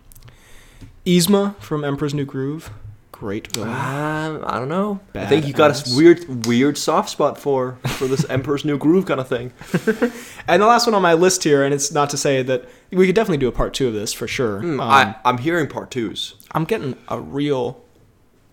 [1.06, 2.70] Yzma from Emperor's New Groove,
[3.12, 3.70] great villain.
[3.70, 4.98] Um, I don't know.
[5.14, 9.06] I think you got a weird weird soft spot for for this Emperor's New Groove
[9.06, 9.52] kind of thing.
[10.48, 13.04] And the last one on my list here, and it's not to say that we
[13.04, 14.61] could definitely do a part two of this for sure.
[14.61, 16.34] Um, I I'm hearing part twos.
[16.52, 17.84] I'm getting a real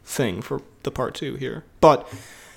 [0.06, 1.66] thing for the part two here.
[1.82, 2.08] But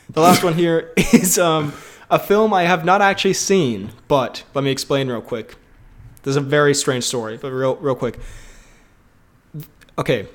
[0.09, 1.73] the last one here is um,
[2.11, 5.57] a film I have not actually seen, but let me explain real quick.
[6.23, 8.19] This is a very strange story, but real real quick.
[9.99, 10.27] Okay.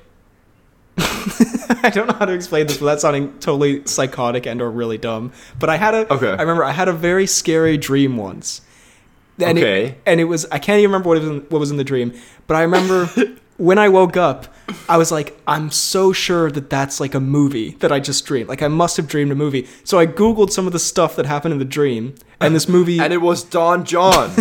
[0.98, 5.32] I don't know how to explain this without sounding totally psychotic and or really dumb.
[5.58, 6.30] But I had a Okay.
[6.30, 8.60] I remember I had a very scary dream once.
[9.38, 9.86] And Okay.
[9.86, 11.84] It, and it was I can't even remember what was in, what was in the
[11.84, 12.12] dream,
[12.46, 13.08] but I remember
[13.56, 14.46] when I woke up,
[14.88, 18.48] I was like, I'm so sure that that's like a movie that I just dreamed.
[18.48, 19.68] Like I must have dreamed a movie.
[19.84, 22.98] So I googled some of the stuff that happened in the dream, and this movie,
[22.98, 24.30] And it was Don Jon.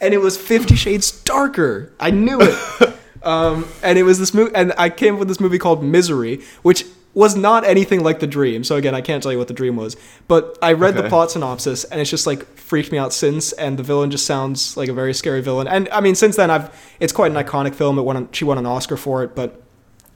[0.00, 1.92] and it was Fifty Shades Darker.
[1.98, 2.94] I knew it.
[3.22, 6.42] um, and it was this movie, and I came up with this movie called Misery,
[6.62, 6.84] which
[7.14, 8.64] was not anything like the dream.
[8.64, 9.96] So again, I can't tell you what the dream was,
[10.28, 13.52] but I read the plot synopsis, and it's just like freaked me out since.
[13.52, 15.68] And the villain just sounds like a very scary villain.
[15.68, 17.98] And I mean, since then, I've it's quite an iconic film.
[17.98, 19.62] It won she won an Oscar for it, but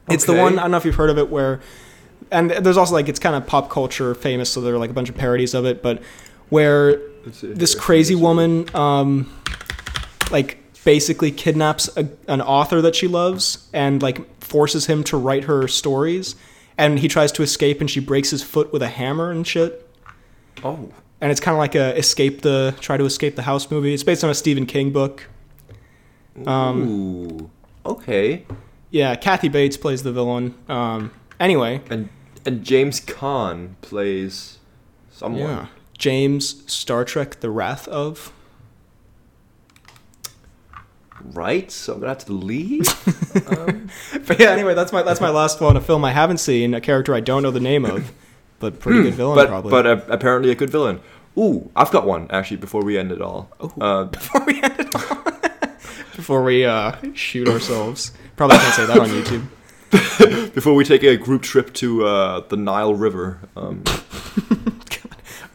[0.08, 1.60] it's the one I don't know if you've heard of it where.
[2.30, 4.94] And there's also like it's kind of pop culture famous, so there are like a
[4.94, 5.82] bunch of parodies of it.
[5.82, 6.02] But
[6.48, 7.00] where
[7.42, 9.32] this crazy woman um
[10.30, 15.44] like basically kidnaps a, an author that she loves and like forces him to write
[15.44, 16.36] her stories
[16.78, 19.82] and he tries to escape and she breaks his foot with a hammer and shit
[20.64, 20.90] Oh.
[21.20, 24.02] and it's kind of like a escape the try to escape the house movie it's
[24.02, 25.28] based on a stephen king book
[26.46, 27.50] Um, Ooh.
[27.84, 28.44] Okay.
[28.90, 31.10] yeah kathy bates plays the villain um
[31.40, 32.08] anyway And
[32.44, 34.58] and James Caan plays
[35.10, 35.40] someone.
[35.40, 35.66] yeah
[35.98, 38.32] james star trek the wrath of
[41.32, 41.70] Right?
[41.70, 42.86] So I'm gonna have to leave.
[43.48, 43.88] um,
[44.26, 46.80] but yeah anyway that's my that's my last one a film i haven't seen a
[46.80, 48.10] character i don't know the name of
[48.60, 49.44] but pretty good villain Hmm.
[49.44, 51.00] but probably but uh, apparently a good villain.
[51.38, 52.56] Ooh, I've got one actually.
[52.56, 53.50] Before we end it all,
[53.80, 55.22] uh, before we end it all.
[56.16, 58.12] before we uh, shoot ourselves.
[58.36, 60.54] Probably can't say that on YouTube.
[60.54, 63.84] before we take a group trip to uh, the Nile River, um,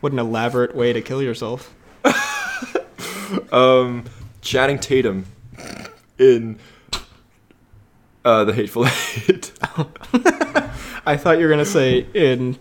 [0.01, 1.73] What an elaborate way to kill yourself.
[3.51, 4.05] um,
[4.41, 5.25] Channing Tatum
[6.17, 6.59] in
[8.25, 9.51] uh, the Hateful Eight,
[11.05, 12.57] I thought you were gonna say in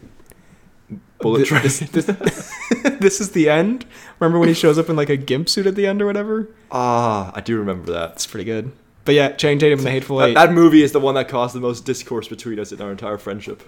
[1.20, 1.62] Bullet Train.
[1.62, 2.06] this, this,
[3.00, 3.84] this is the end.
[4.18, 6.48] Remember when he shows up in like a gimp suit at the end or whatever?
[6.72, 8.12] ah, I do remember that.
[8.12, 8.72] It's pretty good.
[9.04, 10.34] But yeah, Channing Tatum in the Hateful That, Eight.
[10.34, 13.18] that movie is the one that caused the most discourse between us in our entire
[13.18, 13.62] friendship.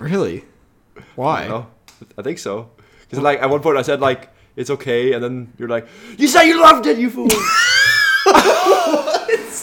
[0.00, 0.44] really?
[1.16, 1.46] Why?
[1.48, 1.66] No,
[2.16, 2.70] I think so.
[3.02, 6.26] Because like at one point I said like it's okay, and then you're like, you
[6.28, 7.28] said you loved it, you fool.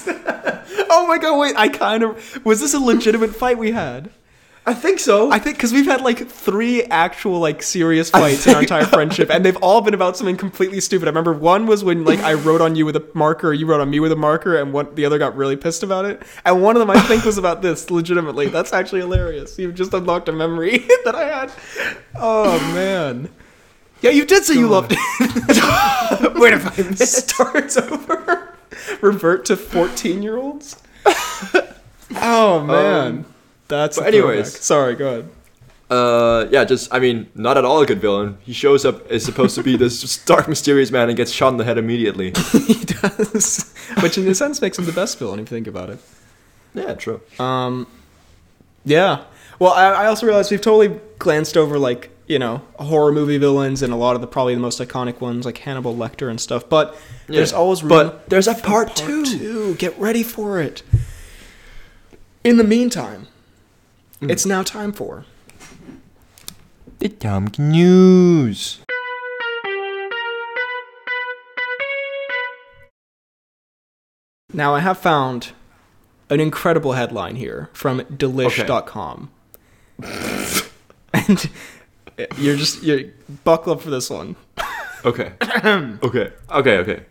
[0.96, 1.40] Oh my god!
[1.40, 4.12] Wait, I kind of was this a legitimate fight we had?
[4.66, 5.30] I think so.
[5.32, 9.30] I think because we've had like three actual like serious fights in our entire friendship,
[9.30, 11.08] and they've all been about something completely stupid.
[11.08, 13.82] I remember one was when like I wrote on you with a marker, you wrote
[13.82, 16.22] on me with a marker, and one the other got really pissed about it.
[16.46, 17.92] And one of them I think was about this.
[17.92, 19.60] Legitimately, that's actually hilarious.
[19.60, 21.52] You've just unlocked a memory that I had.
[22.16, 23.30] Oh man.
[24.02, 26.36] Yeah, you did say you loved it.
[26.36, 26.94] Wait if I.
[27.06, 28.54] Starts over.
[29.02, 30.82] Revert to fourteen-year-olds.
[32.16, 33.26] Oh man,
[33.68, 33.98] that's.
[33.98, 34.52] but anyways.
[34.52, 34.62] throwback.
[34.62, 34.96] sorry.
[34.96, 35.30] Go ahead.
[35.90, 38.38] Uh, yeah, just I mean, not at all a good villain.
[38.42, 41.58] He shows up is supposed to be this dark, mysterious man and gets shot in
[41.58, 42.34] the head immediately.
[42.52, 45.90] he does, which in a sense makes him the best villain if you think about
[45.90, 46.00] it.
[46.74, 47.22] yeah, true.
[47.40, 47.88] Um,
[48.86, 49.24] yeah.
[49.60, 53.82] Well, I, I also realized we've totally glanced over like you know horror movie villains
[53.82, 56.68] and a lot of the probably the most iconic ones like Hannibal Lecter and stuff.
[56.70, 56.98] But
[57.28, 59.26] there's always room But there's a for part, two.
[59.26, 59.76] two.
[59.76, 60.84] Get ready for it.
[62.44, 63.28] In the meantime,
[64.22, 64.32] Mm.
[64.32, 65.26] it's now time for
[67.00, 68.80] The Tom News.
[74.54, 75.52] Now I have found
[76.30, 79.32] an incredible headline here from delish.com.
[81.14, 81.50] and
[82.38, 83.12] you're just you
[83.44, 84.36] buckle up for this one.
[85.06, 85.34] Okay.
[85.42, 86.32] okay.
[86.52, 86.78] Okay.
[86.78, 87.04] Okay.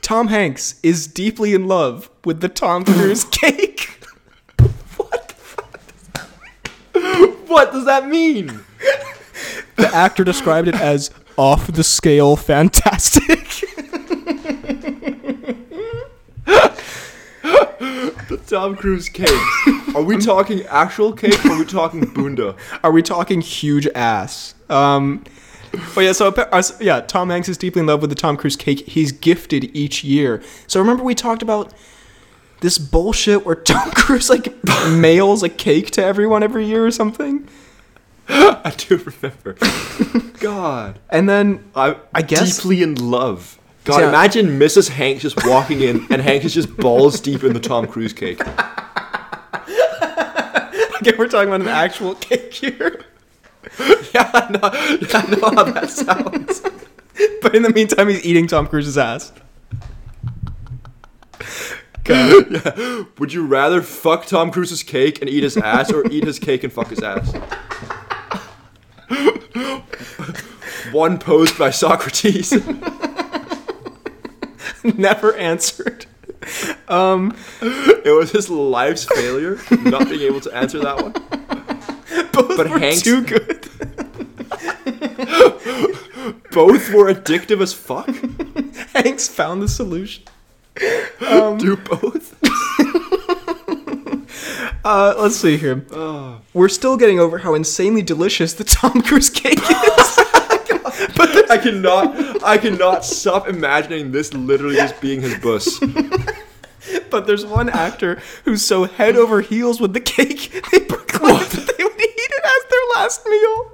[0.00, 4.04] Tom Hanks is deeply in love with the Tom Cruise cake.
[4.96, 5.80] What the fuck?
[7.48, 8.60] what does that mean?
[9.76, 13.41] The actor described it as off the scale fantastic.
[17.82, 19.28] The Tom Cruise cake.
[19.96, 22.54] Are we talking actual cake or are we talking bunda?
[22.84, 24.54] Are we talking huge ass?
[24.70, 25.24] Um,
[25.96, 28.54] oh yeah, so uh, yeah, Tom Hanks is deeply in love with the Tom Cruise
[28.56, 30.40] cake he's gifted each year.
[30.68, 31.74] So remember we talked about
[32.60, 34.54] this bullshit where Tom Cruise like
[34.90, 37.48] mails a cake to everyone every year or something,
[38.28, 39.56] I do remember.
[40.38, 41.00] God.
[41.10, 43.58] and then I I guess- deeply in love.
[43.84, 44.08] God, Yeah.
[44.08, 44.88] imagine Mrs.
[44.88, 48.40] Hanks just walking in and Hanks is just balls deep in the Tom Cruise cake.
[51.04, 53.04] Okay, we're talking about an actual cake here.
[54.14, 56.62] yeah, I know, I know how that sounds.
[57.42, 59.32] But in the meantime, he's eating Tom Cruise's ass.
[63.18, 66.62] Would you rather fuck Tom Cruise's cake and eat his ass, or eat his cake
[66.62, 67.32] and fuck his ass?
[70.92, 72.52] One posed by Socrates.
[74.84, 76.06] Never answered.
[76.40, 81.12] It was his life's failure not being able to answer that one.
[82.32, 83.68] Both But were Hanks- too good.
[86.52, 88.08] Both were addictive as fuck.
[88.94, 90.24] Hanks found the solution.
[90.78, 92.34] Do both.
[94.84, 95.84] Uh, let's see here.
[96.54, 100.18] We're still getting over how insanely delicious the Tom Cruise cake is.
[101.50, 102.42] I cannot.
[102.44, 105.80] I cannot stop imagining this literally just being his bus.
[107.10, 111.74] But there's one actor who's so head over heels with the cake, they proclaimed that
[111.78, 113.72] they would eat it as their last meal.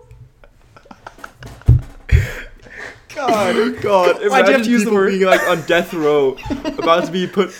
[3.14, 5.94] God, oh God, Why'd you have imagine to use the word- being like on death
[5.94, 6.36] row,
[6.78, 7.50] about to be put.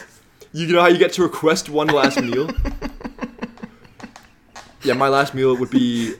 [0.53, 2.51] You know how you get to request one last meal?
[4.85, 6.15] Yeah, my last meal would be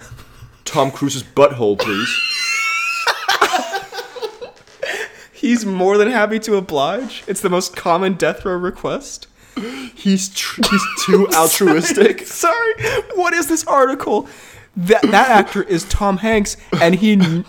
[0.65, 2.09] Tom Cruise's butthole, please.
[5.39, 7.23] He's more than happy to oblige.
[7.27, 9.29] It's the most common death row request.
[9.95, 12.27] He's tr- he's too altruistic.
[12.27, 12.75] Sorry,
[13.15, 14.29] what is this article?
[14.77, 17.17] That that actor is Tom Hanks, and he.
[17.17, 17.45] that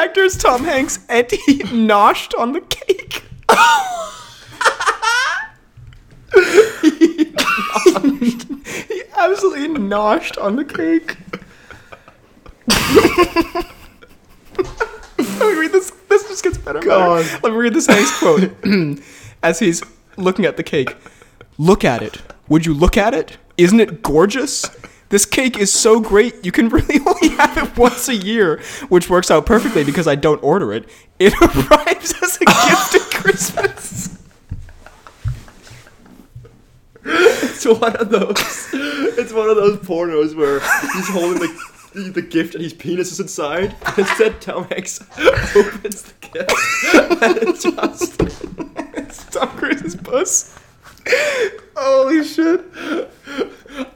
[0.00, 3.24] actor is Tom Hanks, and he noshed on the cake.
[8.88, 11.16] he absolutely noshed on the cake.
[15.40, 15.90] Let me read this.
[16.08, 16.80] This just gets better.
[16.80, 17.24] God.
[17.42, 18.52] Let me read this Hanks quote
[19.42, 19.82] as he's
[20.16, 20.94] looking at the cake.
[21.58, 22.20] Look at it.
[22.48, 23.38] Would you look at it?
[23.56, 24.68] Isn't it gorgeous?
[25.10, 29.10] This cake is so great, you can really only have it once a year, which
[29.10, 30.88] works out perfectly because I don't order it.
[31.18, 34.08] It arrives as a gift at Christmas.
[37.02, 38.68] It's one of those.
[38.72, 41.48] It's one of those pornos where he's holding the
[41.92, 43.74] the gift and his penis is inside.
[43.98, 45.00] Instead, Tom Hanks
[45.56, 48.22] opens the gift and it's just
[48.96, 50.56] It's Tom Cruise's puss.
[51.76, 52.64] Holy shit.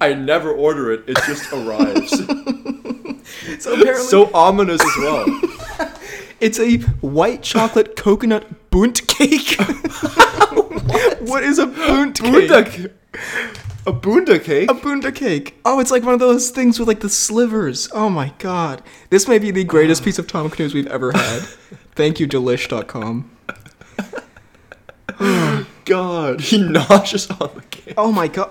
[0.01, 1.05] I never order it.
[1.07, 2.11] It just arrives.
[3.63, 5.25] So apparently, so ominous as well.
[6.41, 9.57] it's a white chocolate coconut Bundt cake.
[11.21, 12.91] what is a Bundt cake?
[13.87, 14.71] A bunda cake.
[14.71, 15.59] A bunda cake.
[15.65, 17.89] Oh, it's like one of those things with like the slivers.
[17.93, 18.83] Oh my god.
[19.11, 21.43] This may be the greatest piece of Tom Cruise we've ever had.
[21.95, 23.31] Thank you, delish.com.
[25.21, 27.95] Oh god, he noshes on the cake.
[27.97, 28.51] Oh my god.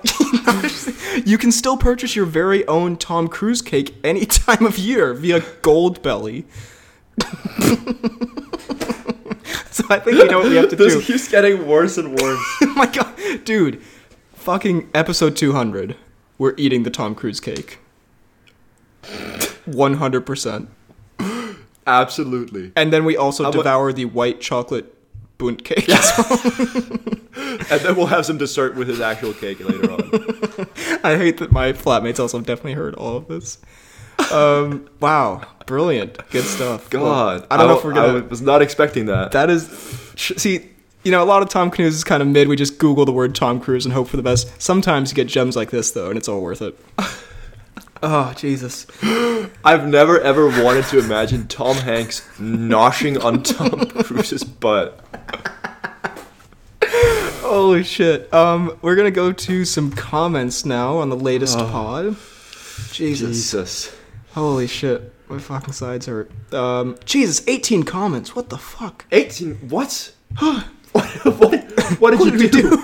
[1.28, 5.40] you can still purchase your very own Tom Cruise cake any time of year via
[5.42, 6.46] Goldbelly.
[9.72, 11.02] so I think we know what we have to This do.
[11.02, 12.40] keeps getting worse and worse.
[12.62, 13.14] oh my god.
[13.44, 13.82] Dude,
[14.44, 15.96] fucking episode 200.
[16.38, 17.80] We're eating the Tom Cruise cake.
[19.04, 20.68] 100%.
[21.88, 22.72] Absolutely.
[22.76, 24.94] And then we also mu- devour the white chocolate
[25.38, 25.88] Bundt cake.
[27.70, 30.00] And then we'll have some dessert with his actual cake later on.
[31.04, 33.58] I hate that my flatmates also definitely heard all of this.
[34.32, 36.89] Um, wow, brilliant, good stuff.
[36.89, 38.18] God, Well, I don't know if we're gonna.
[38.20, 39.32] I was not expecting that.
[39.32, 39.68] that is,
[40.16, 40.70] see,
[41.04, 42.47] you know, a lot of Tom Cruise is kind of mid.
[42.47, 44.62] We just Google the word Tom Cruise and hope for the best.
[44.62, 46.78] Sometimes you get gems like this though, and it's all worth it.
[48.04, 48.88] oh Jesus!
[49.66, 54.99] I've never ever wanted to imagine Tom Hanks noshing on Tom Cruise's butt.
[57.41, 58.34] Holy shit!
[58.34, 61.66] Um, we're gonna go to some comments now on the latest Oh.
[61.70, 62.06] pod.
[62.91, 63.30] Jesus.
[63.38, 63.95] Jesus.
[64.34, 65.14] Holy shit!
[65.30, 66.32] My fucking sides hurt.
[66.54, 68.36] Um, Jesus, 18 comments.
[68.36, 69.06] What the fuck?
[69.12, 69.56] 18.
[69.70, 70.14] What?
[70.94, 72.78] what, what, what did you do?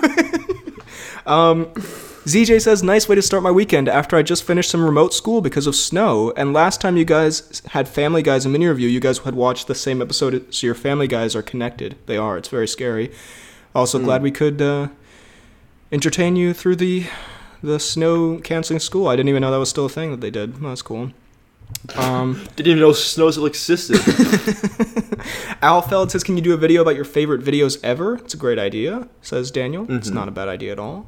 [2.26, 5.40] ZJ says, nice way to start my weekend after I just finished some remote school
[5.40, 6.32] because of snow.
[6.36, 9.66] And last time you guys had Family Guys in mini review, you guys had watched
[9.66, 11.96] the same episode, so your Family Guys are connected.
[12.06, 12.36] They are.
[12.36, 13.10] It's very scary.
[13.74, 14.88] Also, glad we could uh,
[15.90, 17.06] entertain you through the
[17.62, 19.08] the snow canceling school.
[19.08, 20.56] I didn't even know that was still a thing that they did.
[20.56, 21.12] That's cool.
[21.96, 23.96] Um, Didn't even know snow still existed.
[25.62, 28.58] Alfeld says, "Can you do a video about your favorite videos ever?" It's a great
[28.58, 29.84] idea," says Daniel.
[29.90, 30.16] It's mm-hmm.
[30.16, 31.06] not a bad idea at all.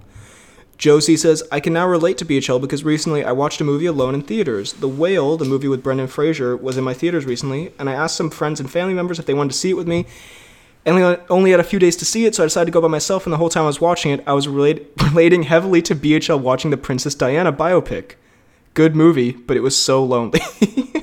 [0.78, 4.14] Josie says, "I can now relate to BHL because recently I watched a movie alone
[4.14, 4.72] in theaters.
[4.72, 8.16] The Whale, the movie with Brendan Fraser, was in my theaters recently, and I asked
[8.16, 10.06] some friends and family members if they wanted to see it with me,
[10.84, 12.88] Only, only had a few days to see it, so I decided to go by
[12.88, 13.24] myself.
[13.24, 16.40] And the whole time I was watching it, I was relate- relating heavily to BHL
[16.40, 18.14] watching the Princess Diana biopic.
[18.74, 20.40] Good movie, but it was so lonely.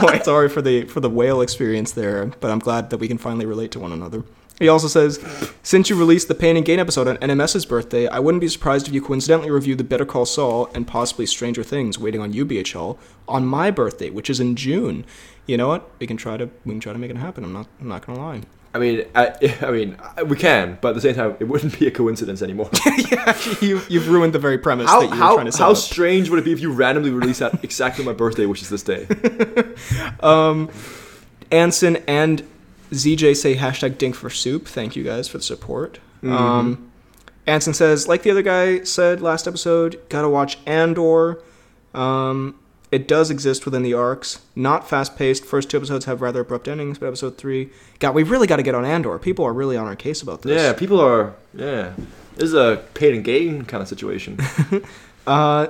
[0.22, 3.46] Sorry for the for the whale experience there, but I'm glad that we can finally
[3.46, 4.24] relate to one another.
[4.58, 5.18] He also says,
[5.62, 8.86] since you released the Pain and Gain episode on NMS's birthday, I wouldn't be surprised
[8.86, 12.98] if you coincidentally reviewed the Better Call Saul and possibly Stranger Things waiting on UBHL
[13.26, 15.06] on my birthday, which is in June.
[15.46, 15.90] You know what?
[15.98, 17.42] We can try to we can try to make it happen.
[17.42, 18.42] I'm not I'm not gonna lie.
[18.72, 19.96] I mean, I, I mean,
[20.26, 22.70] we can, but at the same time, it wouldn't be a coincidence anymore.
[23.10, 25.72] yeah, you you've ruined the very premise how that you were trying to set how
[25.72, 25.76] up.
[25.76, 28.68] strange would it be if you randomly released that exactly on my birthday, which is
[28.68, 29.06] this day?
[30.20, 30.70] Um,
[31.50, 32.42] Anson and
[32.90, 34.66] ZJ say hashtag Dink for Soup.
[34.66, 35.98] Thank you guys for the support.
[36.22, 36.90] Um,
[37.46, 41.42] Anson says, like the other guy said last episode, gotta watch Andor.
[41.94, 42.56] Um,
[42.92, 44.40] it does exist within the arcs.
[44.56, 45.44] Not fast paced.
[45.44, 48.62] First two episodes have rather abrupt endings, but episode three, God, we really got to
[48.62, 49.18] get on Andor.
[49.18, 50.60] People are really on our case about this.
[50.60, 51.34] Yeah, people are.
[51.54, 51.92] Yeah,
[52.36, 54.38] this is a Pain and Gain kind of situation.
[55.26, 55.68] Uh,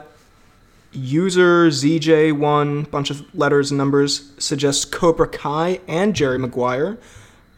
[0.92, 6.98] user ZJ1, bunch of letters and numbers, suggests Cobra Kai and Jerry Maguire.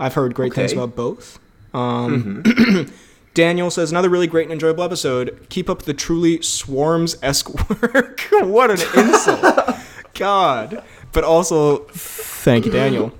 [0.00, 1.38] I've heard great things about both.
[1.74, 2.92] Um, Mm-hmm.
[3.34, 5.46] Daniel says, another really great and enjoyable episode.
[5.48, 7.48] Keep up the truly swarms esque
[7.82, 8.20] work.
[8.42, 9.76] what an insult.
[10.14, 10.82] God.
[11.12, 13.12] But also, thank you, Daniel.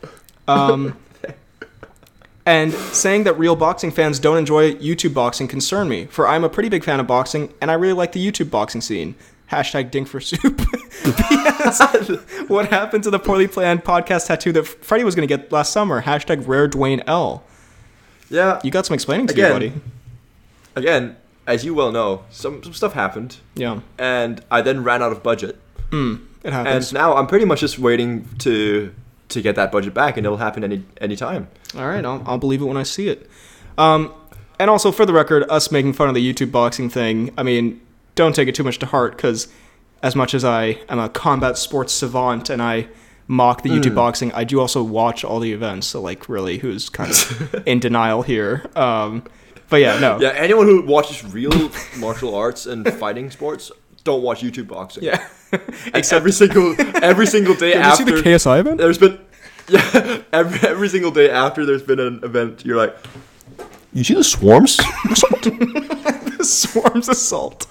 [0.49, 0.97] Um,
[2.45, 6.49] and saying that real boxing fans don't enjoy YouTube boxing concern me, for I'm a
[6.49, 9.15] pretty big fan of boxing and I really like the YouTube boxing scene.
[9.51, 10.41] Hashtag dink for soup.
[11.05, 12.09] P.S.
[12.49, 15.73] what happened to the poorly planned podcast tattoo that Freddie was going to get last
[15.73, 16.01] summer?
[16.03, 17.45] Hashtag rare Dwayne L.
[18.31, 19.49] Yeah, You got some explaining to Again.
[19.49, 19.73] do, buddy.
[20.77, 21.17] Again,
[21.47, 23.81] as you well know, some some stuff happened, Yeah.
[23.99, 25.59] and I then ran out of budget,
[25.91, 26.89] Mm, it happens.
[26.93, 28.93] and now I'm pretty much just waiting to
[29.29, 31.49] to get that budget back, and it'll happen any any time.
[31.77, 33.29] All right, I'll, I'll believe it when I see it.
[33.79, 34.13] Um,
[34.61, 37.81] and also, for the record, us making fun of the YouTube boxing thing, I mean,
[38.15, 39.49] don't take it too much to heart, because
[40.03, 42.89] as much as I am a combat sports savant and I
[43.27, 45.87] mock the YouTube boxing, I do also watch all the events.
[45.87, 48.67] So, like, really, who's kind of in denial here?
[48.77, 49.25] Um,
[49.73, 50.21] but yeah, no.
[50.21, 53.73] Yeah, anyone who watches real martial arts and fighting sports
[54.05, 55.03] don't watch YouTube boxing.
[55.03, 55.27] Yeah.
[55.95, 58.77] And every single every single day Did you after see the KSI event?
[58.77, 59.19] there's been
[59.69, 62.95] yeah every every single day after there's been an event, you're like,
[63.95, 64.79] you see the swarms?
[65.11, 65.43] Assault.
[65.43, 67.67] the swarms assault.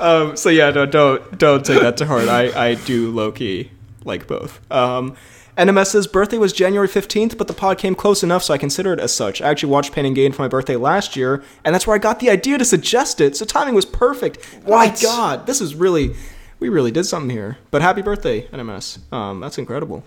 [0.00, 2.28] Um, so yeah, no, don't don't take that to heart.
[2.28, 3.70] I, I do low key
[4.04, 4.58] like both.
[4.72, 5.14] Um,
[5.56, 9.00] NMS's birthday was January fifteenth, but the pod came close enough, so I consider it
[9.00, 9.42] as such.
[9.42, 11.98] I actually watched Pain and Gain for my birthday last year, and that's where I
[11.98, 13.36] got the idea to suggest it.
[13.36, 14.38] So timing was perfect.
[14.66, 16.14] My God, this is really,
[16.58, 17.58] we really did something here.
[17.70, 19.12] But happy birthday, NMS.
[19.12, 20.04] Um, that's incredible.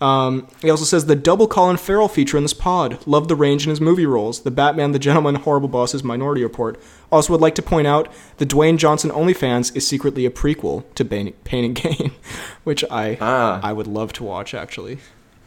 [0.00, 2.98] Um, he also says the double Colin Farrell feature in this pod.
[3.06, 4.40] Love the range in his movie roles.
[4.40, 6.80] The Batman, the Gentleman, Horrible Bosses, Minority Report.
[7.12, 11.04] Also would like to point out the Dwayne Johnson OnlyFans is secretly a prequel to
[11.04, 12.12] Pain, Pain and Gain,
[12.64, 13.60] which I Ah.
[13.62, 14.98] I would love to watch actually.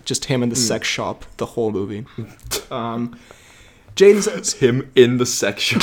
[0.06, 2.06] Just him in the sex shop, the whole movie.
[2.70, 3.18] Um,
[3.96, 5.80] Jaden says Him in the section.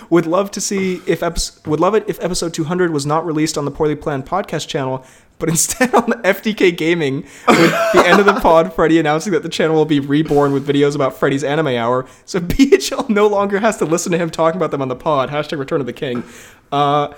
[0.10, 3.58] would love to see if epi- would love it if episode 200 was not released
[3.58, 5.04] on the poorly planned podcast channel
[5.42, 9.48] but instead on FDK Gaming with the end of the pod Freddy announcing that the
[9.48, 13.76] channel will be reborn with videos about Freddy's anime hour so BHL no longer has
[13.78, 16.22] to listen to him talking about them on the pod hashtag return of the king
[16.70, 17.12] uh,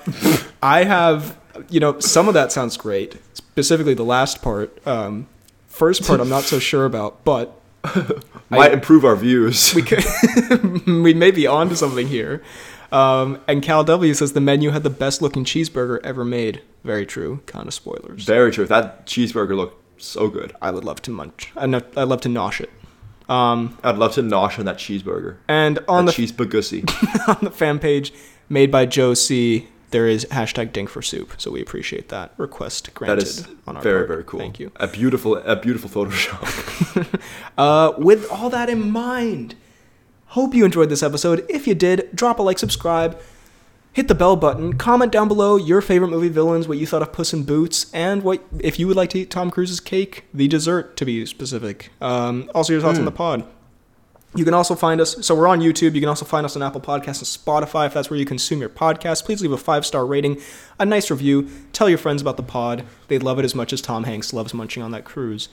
[0.63, 5.27] I have you know some of that sounds great specifically the last part um,
[5.67, 7.61] first part I'm not so sure about but
[8.49, 9.75] Might improve our views.
[9.75, 10.05] we could
[10.87, 12.43] we may be onto something here.
[12.95, 16.63] Um, and Cal W says the menu had the best looking cheeseburger ever made.
[16.85, 17.41] Very true.
[17.47, 18.25] Kind of spoilers.
[18.25, 18.67] Very true.
[18.67, 20.55] That cheeseburger looked so good.
[20.63, 21.51] I would love to munch.
[21.57, 22.71] I know, I'd love to nosh it.
[23.29, 25.37] Um, I'd love to nosh on that cheeseburger.
[25.49, 27.29] and on that the cheeseburgussy.
[27.29, 28.13] on the fan page
[28.49, 31.33] made by Joe C, there is hashtag Dink for Soup.
[31.39, 33.23] So we appreciate that request That granted.
[33.27, 34.09] is on our very part.
[34.09, 34.41] very cool.
[34.41, 34.71] Thank you.
[34.77, 37.21] A beautiful a beautiful Photoshop.
[37.57, 39.55] Uh, with all that in mind,
[40.35, 41.47] hope you enjoyed this episode.
[41.49, 43.21] If you did, drop a like, subscribe,
[43.93, 47.13] hit the bell button, comment down below your favorite movie villains, what you thought of
[47.13, 50.49] Puss in Boots, and what if you would like to eat Tom Cruise's cake, the
[50.49, 51.93] dessert to be specific.
[52.01, 53.47] Um, also, your thoughts on the pod.
[54.35, 55.95] You can also find us, so we're on YouTube.
[55.95, 58.59] You can also find us on Apple Podcasts and Spotify if that's where you consume
[58.59, 59.25] your podcast.
[59.25, 60.41] Please leave a five star rating,
[60.81, 61.49] a nice review.
[61.73, 62.85] Tell your friends about the pod.
[63.07, 65.49] They'd love it as much as Tom Hanks loves munching on that cruise.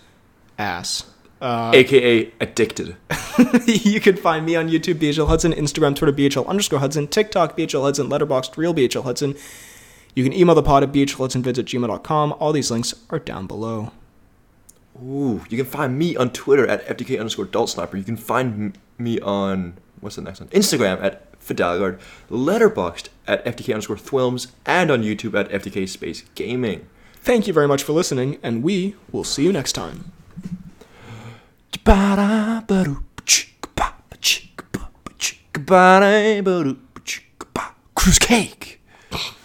[0.58, 1.04] Ass.
[1.42, 2.96] Uh, AKA addicted.
[3.66, 7.82] you can find me on YouTube, BHL Hudson, Instagram, Twitter, BHL underscore Hudson, TikTok, BHL
[7.82, 9.36] Hudson, Letterboxd, Real BHL Hudson.
[10.14, 12.34] You can email the pod at bhlhudsonvids at gmail.com.
[12.34, 13.92] All these links are down below.
[15.02, 17.98] Ooh, you can find me on Twitter at FDK underscore DoltSniper.
[17.98, 20.50] You can find me on what's the next one?
[20.50, 26.88] Instagram at fdalgaard, Letterboxd at FDK underscore Thwilms, and on YouTube at FDK Space Gaming.
[27.16, 30.12] Thank you very much for listening, and we will see you next time.
[37.96, 38.82] Cruise cake.